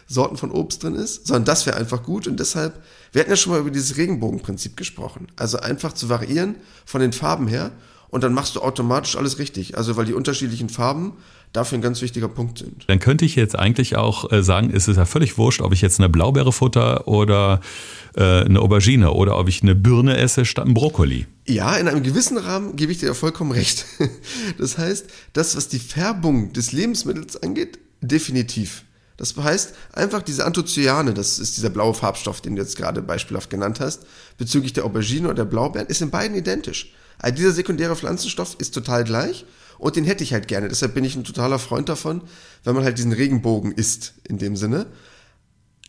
Sorten 0.07 0.37
von 0.37 0.51
Obst 0.51 0.83
drin 0.83 0.95
ist, 0.95 1.27
sondern 1.27 1.45
das 1.45 1.67
wäre 1.67 1.77
einfach 1.77 2.03
gut 2.03 2.27
und 2.27 2.39
deshalb, 2.39 2.83
wir 3.13 3.21
hatten 3.21 3.31
ja 3.31 3.37
schon 3.37 3.53
mal 3.53 3.61
über 3.61 3.71
dieses 3.71 3.97
Regenbogenprinzip 3.97 4.77
gesprochen, 4.77 5.29
also 5.37 5.59
einfach 5.59 5.93
zu 5.93 6.09
variieren 6.09 6.57
von 6.85 7.01
den 7.01 7.13
Farben 7.13 7.49
her 7.49 7.73
und 8.09 8.23
dann 8.23 8.33
machst 8.33 8.57
du 8.57 8.61
automatisch 8.61 9.17
alles 9.17 9.39
richtig, 9.39 9.77
also 9.77 9.97
weil 9.97 10.05
die 10.05 10.15
unterschiedlichen 10.15 10.69
Farben 10.69 11.15
dafür 11.53 11.79
ein 11.79 11.83
ganz 11.83 12.03
wichtiger 12.03 12.29
Punkt 12.29 12.59
sind. 12.59 12.85
Dann 12.87 12.99
könnte 12.99 13.25
ich 13.25 13.35
jetzt 13.35 13.59
eigentlich 13.59 13.97
auch 13.97 14.31
äh, 14.31 14.43
sagen, 14.43 14.71
es 14.73 14.89
ist 14.89 14.97
ja 14.97 15.05
völlig 15.05 15.39
wurscht, 15.39 15.61
ob 15.61 15.73
ich 15.73 15.81
jetzt 15.81 15.99
eine 15.99 16.09
Blaubeere 16.09 16.53
futter 16.53 17.09
oder 17.09 17.61
äh, 18.15 18.45
eine 18.45 18.61
Aubergine 18.61 19.13
oder 19.13 19.39
ob 19.39 19.49
ich 19.49 19.63
eine 19.63 19.75
Birne 19.75 20.17
esse 20.17 20.45
statt 20.45 20.67
ein 20.67 20.75
Brokkoli. 20.75 21.27
Ja, 21.47 21.77
in 21.77 21.89
einem 21.89 22.03
gewissen 22.03 22.37
Rahmen 22.37 22.77
gebe 22.77 22.93
ich 22.93 22.99
dir 22.99 23.15
vollkommen 23.15 23.53
recht. 23.53 23.87
Das 24.59 24.79
heißt, 24.79 25.07
das, 25.33 25.57
was 25.57 25.69
die 25.69 25.79
Färbung 25.79 26.53
des 26.53 26.73
Lebensmittels 26.73 27.43
angeht, 27.43 27.79
definitiv. 28.01 28.85
Das 29.17 29.35
heißt, 29.37 29.75
einfach 29.93 30.23
diese 30.23 30.45
Anthocyane, 30.45 31.15
das 31.15 31.39
ist 31.39 31.57
dieser 31.57 31.71
blaue 31.71 31.95
Farbstoff, 31.95 32.41
den 32.41 32.57
du 32.57 32.63
jetzt 32.63 32.77
gerade 32.77 33.03
beispielhaft 33.03 33.51
genannt 33.51 33.81
hast, 33.81 34.03
bezüglich 34.37 34.73
der 34.73 34.85
Aubergine 34.85 35.29
oder 35.29 35.37
der 35.37 35.45
Blaubeeren, 35.47 35.89
ist 35.89 36.03
in 36.03 36.11
beiden 36.11 36.37
identisch. 36.37 36.93
Also 37.19 37.37
dieser 37.37 37.53
sekundäre 37.53 37.97
Pflanzenstoff 37.97 38.57
ist 38.59 38.75
total 38.75 39.05
gleich 39.05 39.47
und 39.79 39.97
den 39.97 40.05
hätte 40.05 40.23
ich 40.23 40.33
halt 40.33 40.49
gerne. 40.49 40.69
Deshalb 40.69 40.95
bin 40.95 41.05
ich 41.05 41.17
ein 41.17 41.25
totaler 41.25 41.59
Freund 41.59 41.89
davon, 41.89 42.23
wenn 42.65 42.75
man 42.75 42.85
halt 42.85 42.99
diesen 42.99 43.13
Regenbogen 43.13 43.73
isst, 43.73 44.15
in 44.29 44.39
dem 44.39 44.57
Sinne. 44.57 44.87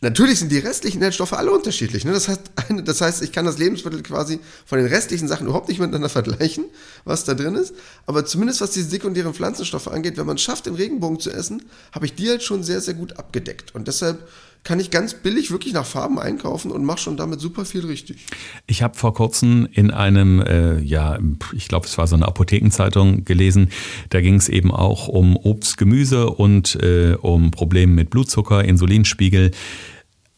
Natürlich 0.00 0.38
sind 0.38 0.52
die 0.52 0.58
restlichen 0.58 0.98
Inhaltsstoffe 0.98 1.32
alle 1.32 1.50
unterschiedlich. 1.50 2.04
Ne? 2.04 2.12
Das, 2.12 2.28
heißt, 2.28 2.40
das 2.84 3.00
heißt, 3.00 3.22
ich 3.22 3.32
kann 3.32 3.44
das 3.44 3.58
Lebensmittel 3.58 4.02
quasi 4.02 4.38
von 4.64 4.78
den 4.78 4.86
restlichen 4.86 5.26
Sachen 5.26 5.46
überhaupt 5.46 5.68
nicht 5.68 5.80
miteinander 5.80 6.08
vergleichen, 6.08 6.66
was 7.04 7.24
da 7.24 7.34
drin 7.34 7.56
ist. 7.56 7.74
Aber 8.06 8.24
zumindest 8.24 8.60
was 8.60 8.70
die 8.70 8.82
sekundären 8.82 9.34
Pflanzenstoffe 9.34 9.88
angeht, 9.88 10.16
wenn 10.16 10.26
man 10.26 10.36
es 10.36 10.42
schafft, 10.42 10.66
den 10.66 10.76
Regenbogen 10.76 11.18
zu 11.18 11.30
essen, 11.30 11.64
habe 11.92 12.06
ich 12.06 12.14
die 12.14 12.28
halt 12.28 12.44
schon 12.44 12.62
sehr, 12.62 12.80
sehr 12.80 12.94
gut 12.94 13.18
abgedeckt. 13.18 13.74
Und 13.74 13.88
deshalb 13.88 14.28
kann 14.64 14.80
ich 14.80 14.90
ganz 14.90 15.14
billig 15.14 15.50
wirklich 15.50 15.72
nach 15.72 15.86
Farben 15.86 16.18
einkaufen 16.18 16.70
und 16.70 16.84
mache 16.84 16.98
schon 16.98 17.16
damit 17.16 17.40
super 17.40 17.64
viel 17.64 17.86
richtig. 17.86 18.26
Ich 18.66 18.82
habe 18.82 18.96
vor 18.96 19.14
kurzem 19.14 19.68
in 19.72 19.90
einem, 19.90 20.40
äh, 20.40 20.78
ja, 20.80 21.18
ich 21.54 21.68
glaube, 21.68 21.86
es 21.86 21.96
war 21.96 22.06
so 22.06 22.16
eine 22.16 22.26
Apothekenzeitung 22.26 23.24
gelesen, 23.24 23.70
da 24.10 24.20
ging 24.20 24.34
es 24.34 24.48
eben 24.48 24.70
auch 24.70 25.08
um 25.08 25.36
Obst, 25.36 25.78
Gemüse 25.78 26.30
und 26.30 26.76
äh, 26.82 27.14
um 27.14 27.50
Probleme 27.50 27.92
mit 27.92 28.10
Blutzucker, 28.10 28.64
Insulinspiegel. 28.64 29.52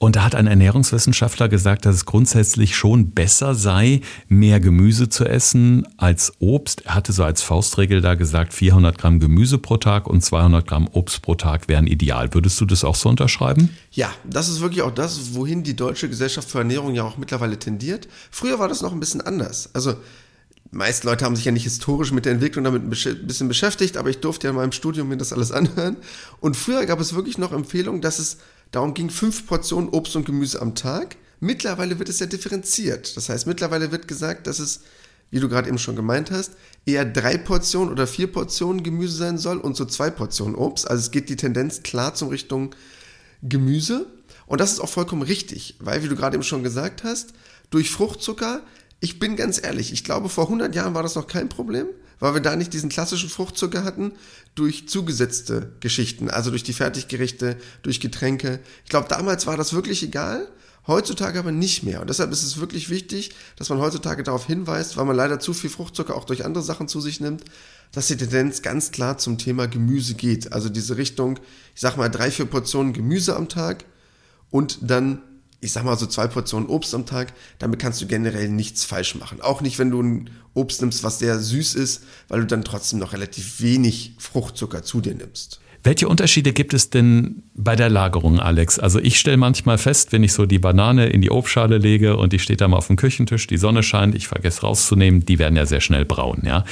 Und 0.03 0.17
da 0.17 0.25
hat 0.25 0.35
ein 0.35 0.47
Ernährungswissenschaftler 0.47 1.51
gesagt, 1.51 1.85
dass 1.85 1.95
es 1.95 2.07
grundsätzlich 2.07 2.75
schon 2.75 3.11
besser 3.11 3.55
sei, 3.55 4.01
mehr 4.29 4.59
Gemüse 4.59 5.11
zu 5.11 5.27
essen 5.27 5.87
als 5.99 6.33
Obst. 6.39 6.87
Er 6.87 6.95
hatte 6.95 7.13
so 7.13 7.23
als 7.23 7.43
Faustregel 7.43 8.01
da 8.01 8.15
gesagt, 8.15 8.55
400 8.55 8.97
Gramm 8.97 9.21
Gemüse 9.21 9.59
pro 9.59 9.77
Tag 9.77 10.07
und 10.07 10.25
200 10.25 10.67
Gramm 10.67 10.89
Obst 10.91 11.21
pro 11.21 11.35
Tag 11.35 11.69
wären 11.69 11.87
ideal. 11.87 12.33
Würdest 12.33 12.59
du 12.63 12.65
das 12.65 12.83
auch 12.83 12.95
so 12.95 13.11
unterschreiben? 13.11 13.69
Ja, 13.91 14.11
das 14.25 14.49
ist 14.49 14.63
wirklich 14.63 14.81
auch 14.81 14.91
das, 14.91 15.35
wohin 15.35 15.65
die 15.65 15.77
Deutsche 15.77 16.09
Gesellschaft 16.09 16.51
für 16.51 16.59
Ernährung 16.59 16.95
ja 16.95 17.05
auch 17.05 17.19
mittlerweile 17.19 17.59
tendiert. 17.59 18.09
Früher 18.31 18.59
war 18.59 18.69
das 18.69 18.81
noch 18.81 18.95
ein 18.95 19.01
bisschen 19.01 19.21
anders. 19.21 19.69
Also 19.75 19.97
meist 20.71 21.05
Leute 21.05 21.27
haben 21.27 21.37
sich 21.37 21.45
ja 21.45 21.53
nicht 21.53 21.65
historisch 21.65 22.11
mit 22.11 22.25
der 22.25 22.33
Entwicklung 22.33 22.65
damit 22.65 22.83
ein 22.83 22.89
bisschen 22.89 23.49
beschäftigt, 23.49 23.99
aber 23.99 24.09
ich 24.09 24.21
durfte 24.21 24.47
ja 24.47 24.51
in 24.53 24.57
meinem 24.57 24.73
Studium 24.73 25.09
mir 25.09 25.19
das 25.19 25.35
alles 25.35 25.53
anhören. 25.53 25.99
Und 26.41 26.57
früher 26.57 26.87
gab 26.87 27.01
es 27.01 27.15
wirklich 27.15 27.37
noch 27.37 27.53
Empfehlungen, 27.53 28.01
dass 28.01 28.19
es 28.19 28.39
Darum 28.71 28.95
ging 28.95 29.11
fünf 29.11 29.47
Portionen 29.47 29.89
Obst 29.91 30.17
und 30.17 30.25
Gemüse 30.25 30.61
am 30.61 30.75
Tag. 30.75 31.17
Mittlerweile 31.41 31.99
wird 31.99 32.09
es 32.09 32.21
ja 32.21 32.27
differenziert. 32.27 33.17
Das 33.17 33.29
heißt, 33.29 33.47
mittlerweile 33.47 33.91
wird 33.91 34.07
gesagt, 34.07 34.47
dass 34.47 34.59
es, 34.59 34.81
wie 35.31 35.41
du 35.41 35.49
gerade 35.49 35.69
eben 35.69 35.79
schon 35.79 35.97
gemeint 35.97 36.31
hast, 36.31 36.53
eher 36.87 37.05
drei 37.05 37.39
Portionen 37.39 37.91
oder 37.91 38.07
vier 38.07 38.31
Portionen 38.31 38.83
Gemüse 38.83 39.17
sein 39.17 39.39
soll 39.39 39.59
und 39.59 39.77
so 39.77 39.85
zwei 39.85 40.11
Portionen 40.11 40.55
Obst. 40.55 40.89
Also 40.89 41.01
es 41.01 41.11
geht 41.11 41.29
die 41.29 41.37
Tendenz 41.37 41.83
klar 41.83 42.15
zum 42.15 42.29
Richtung 42.29 42.75
Gemüse. 43.43 44.07
Und 44.47 44.61
das 44.61 44.73
ist 44.73 44.81
auch 44.81 44.89
vollkommen 44.89 45.23
richtig, 45.23 45.77
weil, 45.79 46.03
wie 46.03 46.09
du 46.09 46.17
gerade 46.17 46.37
eben 46.37 46.45
schon 46.45 46.63
gesagt 46.63 47.05
hast, 47.05 47.33
durch 47.71 47.91
Fruchtzucker, 47.91 48.63
ich 48.99 49.19
bin 49.19 49.37
ganz 49.37 49.63
ehrlich, 49.63 49.93
ich 49.93 50.05
glaube, 50.05 50.29
vor 50.29 50.45
100 50.45 50.75
Jahren 50.75 50.95
war 50.95 51.03
das 51.03 51.15
noch 51.15 51.27
kein 51.27 51.49
Problem, 51.49 51.87
weil 52.19 52.35
wir 52.35 52.41
da 52.41 52.57
nicht 52.57 52.73
diesen 52.73 52.91
klassischen 52.91 53.31
Fruchtzucker 53.31 53.85
hatten 53.85 54.13
durch 54.55 54.89
zugesetzte 54.89 55.73
Geschichten, 55.81 56.29
also 56.29 56.51
durch 56.51 56.63
die 56.63 56.73
Fertiggerichte, 56.73 57.57
durch 57.83 58.01
Getränke. 58.01 58.61
Ich 58.85 58.91
glaube, 58.91 59.09
damals 59.09 59.47
war 59.47 59.57
das 59.57 59.73
wirklich 59.73 60.03
egal. 60.03 60.49
Heutzutage 60.87 61.39
aber 61.39 61.53
nicht 61.53 61.83
mehr. 61.83 62.01
Und 62.01 62.09
deshalb 62.11 62.33
ist 62.33 62.43
es 62.43 62.59
wirklich 62.59 62.89
wichtig, 62.91 63.31
dass 63.57 63.69
man 63.69 63.79
heutzutage 63.79 64.23
darauf 64.23 64.47
hinweist, 64.47 64.97
weil 64.97 65.05
man 65.05 65.15
leider 65.15 65.39
zu 65.39 65.53
viel 65.53 65.71
Fruchtzucker 65.71 66.17
auch 66.17 66.25
durch 66.25 66.45
andere 66.45 66.65
Sachen 66.65 66.89
zu 66.89 67.01
sich 67.01 67.21
nimmt, 67.21 67.45
dass 67.93 68.07
die 68.07 68.17
Tendenz 68.17 68.63
ganz 68.63 68.91
klar 68.91 69.19
zum 69.19 69.39
Thema 69.39 69.69
Gemüse 69.69 70.15
geht. 70.15 70.53
Also 70.53 70.69
diese 70.69 70.97
Richtung, 70.97 71.39
ich 71.75 71.81
sag 71.81 71.97
mal, 71.97 72.09
drei, 72.09 72.31
vier 72.31 72.47
Portionen 72.47 72.93
Gemüse 72.93 73.37
am 73.37 73.49
Tag 73.49 73.85
und 74.51 74.79
dann, 74.83 75.23
ich 75.61 75.73
sag 75.73 75.85
mal, 75.85 75.97
so 75.97 76.07
zwei 76.07 76.27
Portionen 76.27 76.69
Obst 76.69 76.95
am 76.95 77.07
Tag. 77.07 77.33
Damit 77.59 77.79
kannst 77.79 78.01
du 78.01 78.07
generell 78.07 78.49
nichts 78.49 78.85
falsch 78.85 79.15
machen. 79.15 79.41
Auch 79.41 79.61
nicht, 79.61 79.79
wenn 79.79 79.91
du 79.91 80.03
ein 80.03 80.31
Obst 80.55 80.81
nimmst, 80.81 81.05
was 81.05 81.19
sehr 81.19 81.39
süß 81.39 81.75
ist, 81.75 82.05
weil 82.29 82.41
du 82.41 82.47
dann 82.47 82.65
trotzdem 82.65 82.99
noch 82.99 83.13
relativ 83.13 83.61
wenig 83.61 84.15
Fruchtzucker 84.19 84.83
zu 84.83 85.01
dir 85.01 85.15
nimmst. 85.15 85.61
Welche 85.83 86.09
Unterschiede 86.09 86.53
gibt 86.53 86.75
es 86.75 86.91
denn 86.91 87.43
bei 87.55 87.75
der 87.75 87.89
Lagerung, 87.89 88.39
Alex? 88.39 88.79
Also 88.79 88.99
ich 88.99 89.19
stelle 89.19 89.39
manchmal 89.39 89.79
fest, 89.79 90.13
wenn 90.13 90.23
ich 90.23 90.35
so 90.35 90.45
die 90.45 90.59
Banane 90.59 91.09
in 91.09 91.23
die 91.23 91.31
Obstschale 91.31 91.79
lege 91.79 92.19
und 92.19 92.35
die 92.35 92.39
steht 92.39 92.61
da 92.61 92.69
mal 92.69 92.77
auf 92.77 92.89
dem 92.89 92.97
Küchentisch, 92.97 93.47
die 93.47 93.57
Sonne 93.57 93.83
scheint, 93.83 94.15
ich 94.15 94.29
vergesse 94.29 94.61
rauszunehmen, 94.61 95.25
die 95.25 95.39
werden 95.39 95.57
ja 95.57 95.65
sehr 95.65 95.81
schnell 95.81 96.05
braun, 96.05 96.43
ja. 96.45 96.65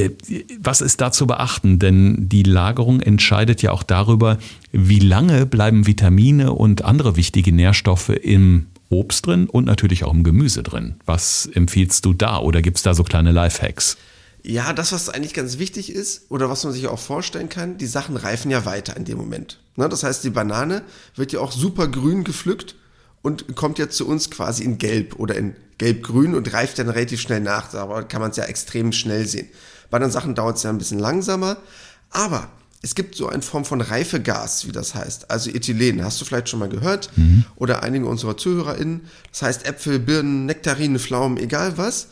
Äh, 0.00 0.44
was 0.60 0.80
ist 0.80 1.00
da 1.00 1.12
zu 1.12 1.26
beachten? 1.26 1.78
Denn 1.78 2.28
die 2.28 2.42
Lagerung 2.42 3.00
entscheidet 3.00 3.62
ja 3.62 3.72
auch 3.72 3.82
darüber, 3.82 4.38
wie 4.72 5.00
lange 5.00 5.46
bleiben 5.46 5.86
Vitamine 5.86 6.52
und 6.52 6.84
andere 6.84 7.16
wichtige 7.16 7.52
Nährstoffe 7.52 8.10
im 8.10 8.66
Obst 8.88 9.26
drin 9.26 9.48
und 9.48 9.66
natürlich 9.66 10.04
auch 10.04 10.12
im 10.12 10.24
Gemüse 10.24 10.62
drin. 10.62 10.96
Was 11.06 11.48
empfiehlst 11.52 12.04
du 12.04 12.12
da 12.12 12.38
oder 12.38 12.60
gibt 12.60 12.76
es 12.76 12.82
da 12.82 12.94
so 12.94 13.04
kleine 13.04 13.32
Lifehacks? 13.32 13.96
Ja, 14.42 14.72
das, 14.72 14.92
was 14.92 15.10
eigentlich 15.10 15.34
ganz 15.34 15.58
wichtig 15.58 15.92
ist 15.92 16.30
oder 16.30 16.48
was 16.48 16.64
man 16.64 16.72
sich 16.72 16.88
auch 16.88 16.98
vorstellen 16.98 17.48
kann, 17.48 17.76
die 17.76 17.86
Sachen 17.86 18.16
reifen 18.16 18.50
ja 18.50 18.64
weiter 18.64 18.96
in 18.96 19.04
dem 19.04 19.18
Moment. 19.18 19.60
Ne? 19.76 19.88
Das 19.88 20.02
heißt, 20.02 20.24
die 20.24 20.30
Banane 20.30 20.82
wird 21.14 21.32
ja 21.32 21.40
auch 21.40 21.52
super 21.52 21.88
grün 21.88 22.24
gepflückt 22.24 22.74
und 23.22 23.54
kommt 23.54 23.78
jetzt 23.78 23.96
zu 23.96 24.08
uns 24.08 24.30
quasi 24.30 24.64
in 24.64 24.78
Gelb 24.78 25.18
oder 25.18 25.36
in 25.36 25.54
Gelb-Grün 25.78 26.34
und 26.34 26.52
reift 26.52 26.78
dann 26.78 26.88
relativ 26.88 27.20
schnell 27.20 27.40
nach. 27.40 27.70
Da 27.70 28.02
kann 28.02 28.20
man 28.20 28.30
es 28.30 28.36
ja 28.36 28.44
extrem 28.44 28.92
schnell 28.92 29.26
sehen. 29.26 29.48
Bei 29.90 29.96
anderen 29.96 30.12
Sachen 30.12 30.34
dauert 30.34 30.56
es 30.56 30.62
ja 30.62 30.70
ein 30.70 30.78
bisschen 30.78 30.98
langsamer. 30.98 31.56
Aber 32.10 32.48
es 32.82 32.94
gibt 32.94 33.14
so 33.14 33.28
eine 33.28 33.42
Form 33.42 33.64
von 33.64 33.80
Reifegas, 33.80 34.66
wie 34.66 34.72
das 34.72 34.94
heißt. 34.94 35.30
Also 35.30 35.50
Ethylen, 35.50 36.04
hast 36.04 36.20
du 36.20 36.24
vielleicht 36.24 36.48
schon 36.48 36.60
mal 36.60 36.68
gehört. 36.68 37.10
Mhm. 37.16 37.44
Oder 37.56 37.82
einige 37.82 38.06
unserer 38.06 38.36
ZuhörerInnen. 38.36 39.02
Das 39.30 39.42
heißt 39.42 39.66
Äpfel, 39.66 39.98
Birnen, 39.98 40.46
Nektarinen, 40.46 40.98
Pflaumen, 40.98 41.38
egal 41.38 41.76
was 41.76 42.08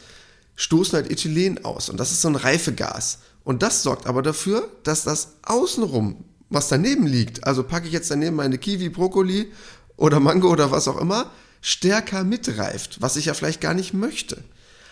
stoßen 0.58 0.94
halt 0.94 1.10
Ethylen 1.10 1.64
aus. 1.64 1.88
Und 1.88 1.98
das 1.98 2.10
ist 2.10 2.20
so 2.20 2.28
ein 2.28 2.36
Reifegas. 2.36 3.20
Und 3.44 3.62
das 3.62 3.82
sorgt 3.82 4.06
aber 4.06 4.22
dafür, 4.22 4.68
dass 4.82 5.04
das 5.04 5.36
außenrum, 5.44 6.24
was 6.50 6.68
daneben 6.68 7.06
liegt, 7.06 7.46
also 7.46 7.62
packe 7.62 7.86
ich 7.86 7.92
jetzt 7.92 8.10
daneben 8.10 8.36
meine 8.36 8.58
Kiwi, 8.58 8.88
Brokkoli 8.88 9.52
oder 9.96 10.20
Mango 10.20 10.50
oder 10.50 10.70
was 10.70 10.88
auch 10.88 11.00
immer, 11.00 11.30
stärker 11.60 12.24
mitreift, 12.24 13.00
was 13.00 13.16
ich 13.16 13.26
ja 13.26 13.34
vielleicht 13.34 13.60
gar 13.60 13.74
nicht 13.74 13.94
möchte. 13.94 14.42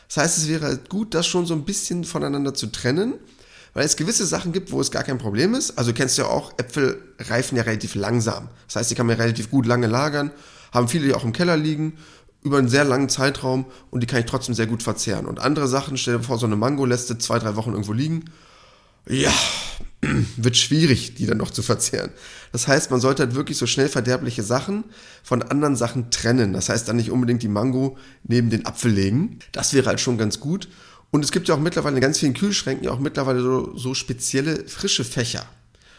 Das 0.08 0.18
heißt, 0.18 0.38
es 0.38 0.48
wäre 0.48 0.78
gut, 0.88 1.14
das 1.14 1.26
schon 1.26 1.46
so 1.46 1.54
ein 1.54 1.64
bisschen 1.64 2.04
voneinander 2.04 2.54
zu 2.54 2.68
trennen, 2.68 3.14
weil 3.75 3.84
es 3.84 3.96
gewisse 3.96 4.25
Sachen 4.25 4.52
gibt, 4.52 4.72
wo 4.72 4.80
es 4.80 4.90
gar 4.90 5.02
kein 5.02 5.18
Problem 5.18 5.54
ist. 5.54 5.78
Also 5.78 5.90
du 5.90 5.96
kennst 5.96 6.16
ja 6.18 6.26
auch, 6.26 6.52
Äpfel 6.58 7.02
reifen 7.18 7.56
ja 7.56 7.62
relativ 7.62 7.94
langsam. 7.94 8.48
Das 8.66 8.76
heißt, 8.76 8.90
die 8.90 8.94
kann 8.94 9.06
man 9.06 9.16
relativ 9.16 9.50
gut 9.50 9.66
lange 9.66 9.86
lagern, 9.86 10.30
haben 10.72 10.88
viele, 10.88 11.06
die 11.06 11.14
auch 11.14 11.25
im 11.25 11.32
Keller 11.32 11.56
liegen 11.56 11.98
über 12.42 12.58
einen 12.58 12.68
sehr 12.68 12.84
langen 12.84 13.08
Zeitraum 13.08 13.66
und 13.90 14.02
die 14.02 14.06
kann 14.06 14.20
ich 14.20 14.26
trotzdem 14.26 14.54
sehr 14.54 14.68
gut 14.68 14.82
verzehren. 14.82 15.26
Und 15.26 15.40
andere 15.40 15.66
Sachen, 15.66 15.96
stell 15.96 16.18
dir 16.18 16.22
vor, 16.22 16.38
so 16.38 16.46
eine 16.46 16.54
Mango 16.54 16.84
lässt 16.84 17.10
du 17.10 17.18
zwei, 17.18 17.40
drei 17.40 17.56
Wochen 17.56 17.72
irgendwo 17.72 17.92
liegen. 17.92 18.26
Ja, 19.08 19.32
wird 20.37 20.57
schwierig, 20.57 21.15
die 21.15 21.26
dann 21.26 21.38
noch 21.38 21.50
zu 21.50 21.62
verzehren. 21.62 22.11
Das 22.53 22.69
heißt, 22.69 22.91
man 22.91 23.00
sollte 23.00 23.25
halt 23.25 23.35
wirklich 23.35 23.59
so 23.59 23.67
schnell 23.67 23.88
verderbliche 23.88 24.43
Sachen 24.43 24.85
von 25.23 25.43
anderen 25.43 25.76
Sachen 25.76 26.11
trennen. 26.11 26.53
Das 26.53 26.69
heißt 26.69 26.88
dann 26.88 26.97
nicht 26.97 27.11
unbedingt 27.11 27.43
die 27.43 27.49
Mango 27.49 27.97
neben 28.25 28.50
den 28.50 28.67
Apfel 28.67 28.93
legen. 28.93 29.38
Das 29.53 29.73
wäre 29.73 29.87
halt 29.87 30.00
schon 30.00 30.19
ganz 30.19 30.41
gut. 30.41 30.69
Und 31.11 31.25
es 31.25 31.33
gibt 31.33 31.49
ja 31.49 31.55
auch 31.55 31.61
mittlerweile 31.61 31.97
in 31.97 32.03
ganz 32.03 32.19
vielen 32.19 32.35
Kühlschränken 32.35 32.85
ja 32.85 32.91
auch 32.91 32.99
mittlerweile 32.99 33.41
so, 33.41 33.76
so 33.76 33.95
spezielle 33.95 34.69
frische 34.69 35.05
Fächer. 35.05 35.47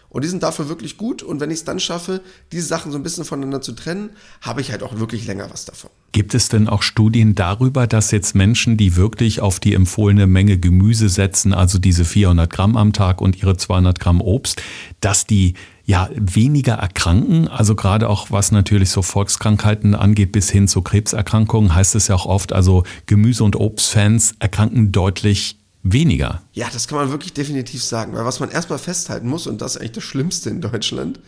Und 0.09 0.23
die 0.23 0.29
sind 0.29 0.43
dafür 0.43 0.69
wirklich 0.69 0.97
gut. 0.97 1.21
Und 1.21 1.39
wenn 1.39 1.51
ich 1.51 1.59
es 1.59 1.63
dann 1.65 1.79
schaffe, 1.79 2.21
diese 2.51 2.65
Sachen 2.65 2.91
so 2.91 2.97
ein 2.97 3.03
bisschen 3.03 3.25
voneinander 3.25 3.61
zu 3.61 3.73
trennen, 3.73 4.11
habe 4.41 4.61
ich 4.61 4.71
halt 4.71 4.83
auch 4.83 4.99
wirklich 4.99 5.27
länger 5.27 5.49
was 5.51 5.65
davon. 5.65 5.89
Gibt 6.13 6.33
es 6.33 6.49
denn 6.49 6.67
auch 6.67 6.81
Studien 6.81 7.35
darüber, 7.35 7.87
dass 7.87 8.11
jetzt 8.11 8.33
Menschen, 8.33 8.77
die 8.77 8.95
wirklich 8.95 9.41
auf 9.41 9.59
die 9.59 9.73
empfohlene 9.73 10.25
Menge 10.25 10.57
Gemüse 10.57 11.09
setzen, 11.09 11.53
also 11.53 11.77
diese 11.77 12.05
400 12.05 12.49
Gramm 12.49 12.77
am 12.77 12.93
Tag 12.93 13.21
und 13.21 13.37
ihre 13.37 13.57
200 13.57 13.99
Gramm 13.99 14.21
Obst, 14.21 14.61
dass 15.01 15.27
die 15.27 15.55
ja 15.85 16.09
weniger 16.15 16.75
erkranken? 16.75 17.47
Also 17.47 17.75
gerade 17.75 18.09
auch 18.09 18.31
was 18.31 18.51
natürlich 18.51 18.89
so 18.89 19.01
Volkskrankheiten 19.01 19.95
angeht, 19.95 20.31
bis 20.31 20.49
hin 20.49 20.67
zu 20.67 20.81
Krebserkrankungen, 20.81 21.75
heißt 21.75 21.95
es 21.95 22.07
ja 22.07 22.15
auch 22.15 22.25
oft, 22.25 22.53
also 22.53 22.83
Gemüse- 23.05 23.43
und 23.43 23.55
Obstfans 23.55 24.35
erkranken 24.39 24.91
deutlich 24.91 25.56
weniger. 25.91 26.43
Ja, 26.53 26.69
das 26.71 26.87
kann 26.87 26.97
man 26.97 27.11
wirklich 27.11 27.33
definitiv 27.33 27.83
sagen, 27.83 28.13
weil 28.13 28.25
was 28.25 28.39
man 28.39 28.49
erstmal 28.49 28.79
festhalten 28.79 29.27
muss, 29.27 29.47
und 29.47 29.61
das 29.61 29.75
ist 29.75 29.81
eigentlich 29.81 29.91
das 29.93 30.03
Schlimmste 30.03 30.49
in 30.49 30.61
Deutschland, 30.61 31.19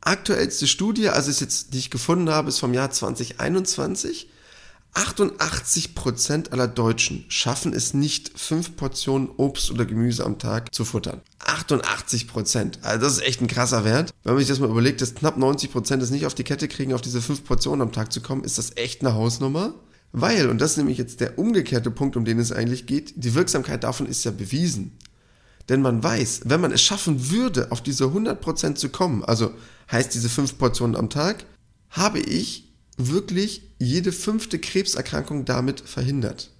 aktuellste 0.00 0.66
Studie, 0.66 1.08
also 1.08 1.30
ist 1.30 1.40
jetzt, 1.40 1.74
die 1.74 1.78
ich 1.78 1.90
gefunden 1.90 2.30
habe, 2.30 2.48
ist 2.48 2.58
vom 2.58 2.74
Jahr 2.74 2.90
2021. 2.90 4.28
88% 4.94 6.50
aller 6.50 6.66
Deutschen 6.66 7.24
schaffen 7.28 7.72
es 7.72 7.94
nicht, 7.94 8.38
fünf 8.38 8.74
Portionen 8.76 9.28
Obst 9.36 9.70
oder 9.70 9.84
Gemüse 9.84 10.24
am 10.24 10.38
Tag 10.38 10.74
zu 10.74 10.84
futtern. 10.84 11.20
88% 11.40 12.82
Also 12.82 13.00
das 13.04 13.12
ist 13.12 13.22
echt 13.22 13.40
ein 13.40 13.48
krasser 13.48 13.84
Wert. 13.84 14.12
Wenn 14.24 14.34
man 14.34 14.40
sich 14.40 14.48
das 14.48 14.60
mal 14.60 14.70
überlegt, 14.70 15.00
dass 15.00 15.14
knapp 15.14 15.36
90% 15.36 16.00
es 16.00 16.10
nicht 16.10 16.26
auf 16.26 16.34
die 16.34 16.42
Kette 16.42 16.68
kriegen, 16.68 16.94
auf 16.94 17.00
diese 17.00 17.20
fünf 17.20 17.44
Portionen 17.44 17.82
am 17.82 17.92
Tag 17.92 18.12
zu 18.12 18.20
kommen, 18.20 18.44
ist 18.44 18.58
das 18.58 18.76
echt 18.76 19.02
eine 19.02 19.14
Hausnummer. 19.14 19.74
Weil, 20.12 20.48
und 20.48 20.60
das 20.60 20.72
ist 20.72 20.76
nämlich 20.78 20.98
jetzt 20.98 21.20
der 21.20 21.38
umgekehrte 21.38 21.90
Punkt, 21.90 22.16
um 22.16 22.24
den 22.24 22.38
es 22.38 22.52
eigentlich 22.52 22.86
geht, 22.86 23.12
die 23.16 23.34
Wirksamkeit 23.34 23.84
davon 23.84 24.06
ist 24.06 24.24
ja 24.24 24.30
bewiesen. 24.30 24.96
Denn 25.68 25.82
man 25.82 26.02
weiß, 26.02 26.42
wenn 26.44 26.62
man 26.62 26.72
es 26.72 26.80
schaffen 26.80 27.30
würde, 27.30 27.70
auf 27.70 27.82
diese 27.82 28.04
100% 28.04 28.76
zu 28.76 28.88
kommen, 28.88 29.22
also 29.22 29.52
heißt 29.92 30.14
diese 30.14 30.30
fünf 30.30 30.56
Portionen 30.56 30.96
am 30.96 31.10
Tag, 31.10 31.44
habe 31.90 32.20
ich 32.20 32.72
wirklich 32.96 33.62
jede 33.78 34.12
fünfte 34.12 34.58
Krebserkrankung 34.58 35.44
damit 35.44 35.80
verhindert. 35.80 36.50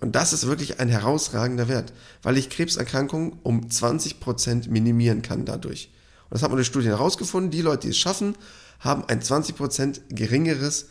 Und 0.00 0.14
das 0.14 0.32
ist 0.32 0.46
wirklich 0.46 0.78
ein 0.78 0.88
herausragender 0.88 1.68
Wert, 1.68 1.92
weil 2.22 2.36
ich 2.36 2.50
Krebserkrankungen 2.50 3.38
um 3.42 3.68
20% 3.68 4.68
minimieren 4.68 5.22
kann 5.22 5.44
dadurch. 5.44 5.90
Und 6.24 6.34
das 6.34 6.42
hat 6.42 6.50
man 6.50 6.56
durch 6.56 6.66
Studien 6.66 6.90
herausgefunden. 6.90 7.50
Die 7.50 7.62
Leute, 7.62 7.86
die 7.86 7.90
es 7.90 7.98
schaffen, 7.98 8.36
haben 8.80 9.04
ein 9.06 9.22
20% 9.22 10.00
geringeres 10.10 10.86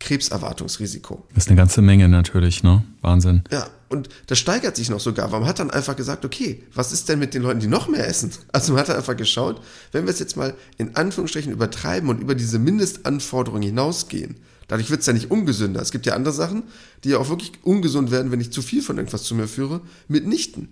Krebserwartungsrisiko. 0.00 1.26
Das 1.34 1.44
ist 1.44 1.48
eine 1.48 1.56
ganze 1.56 1.82
Menge 1.82 2.08
natürlich, 2.08 2.62
ne? 2.62 2.84
Wahnsinn. 3.00 3.42
Ja, 3.50 3.68
und 3.88 4.08
das 4.26 4.38
steigert 4.38 4.76
sich 4.76 4.90
noch 4.90 5.00
sogar, 5.00 5.32
weil 5.32 5.40
man 5.40 5.48
hat 5.48 5.58
dann 5.58 5.70
einfach 5.70 5.96
gesagt, 5.96 6.24
okay, 6.24 6.62
was 6.74 6.92
ist 6.92 7.08
denn 7.08 7.18
mit 7.18 7.34
den 7.34 7.42
Leuten, 7.42 7.60
die 7.60 7.66
noch 7.66 7.88
mehr 7.88 8.06
essen? 8.06 8.30
Also 8.52 8.72
man 8.72 8.80
hat 8.80 8.88
dann 8.88 8.96
einfach 8.96 9.16
geschaut, 9.16 9.60
wenn 9.92 10.04
wir 10.04 10.12
es 10.12 10.18
jetzt 10.18 10.36
mal 10.36 10.54
in 10.76 10.96
Anführungsstrichen 10.96 11.52
übertreiben 11.52 12.08
und 12.08 12.20
über 12.20 12.34
diese 12.34 12.58
Mindestanforderungen 12.58 13.62
hinausgehen, 13.62 14.36
dadurch 14.68 14.90
wird 14.90 15.00
es 15.00 15.06
ja 15.06 15.12
nicht 15.12 15.30
ungesünder. 15.30 15.80
Es 15.80 15.90
gibt 15.90 16.06
ja 16.06 16.14
andere 16.14 16.34
Sachen, 16.34 16.64
die 17.04 17.10
ja 17.10 17.18
auch 17.18 17.28
wirklich 17.28 17.52
ungesund 17.62 18.10
werden, 18.10 18.30
wenn 18.30 18.40
ich 18.40 18.52
zu 18.52 18.62
viel 18.62 18.82
von 18.82 18.98
irgendwas 18.98 19.24
zu 19.24 19.34
mir 19.34 19.48
führe, 19.48 19.80
mitnichten. 20.06 20.68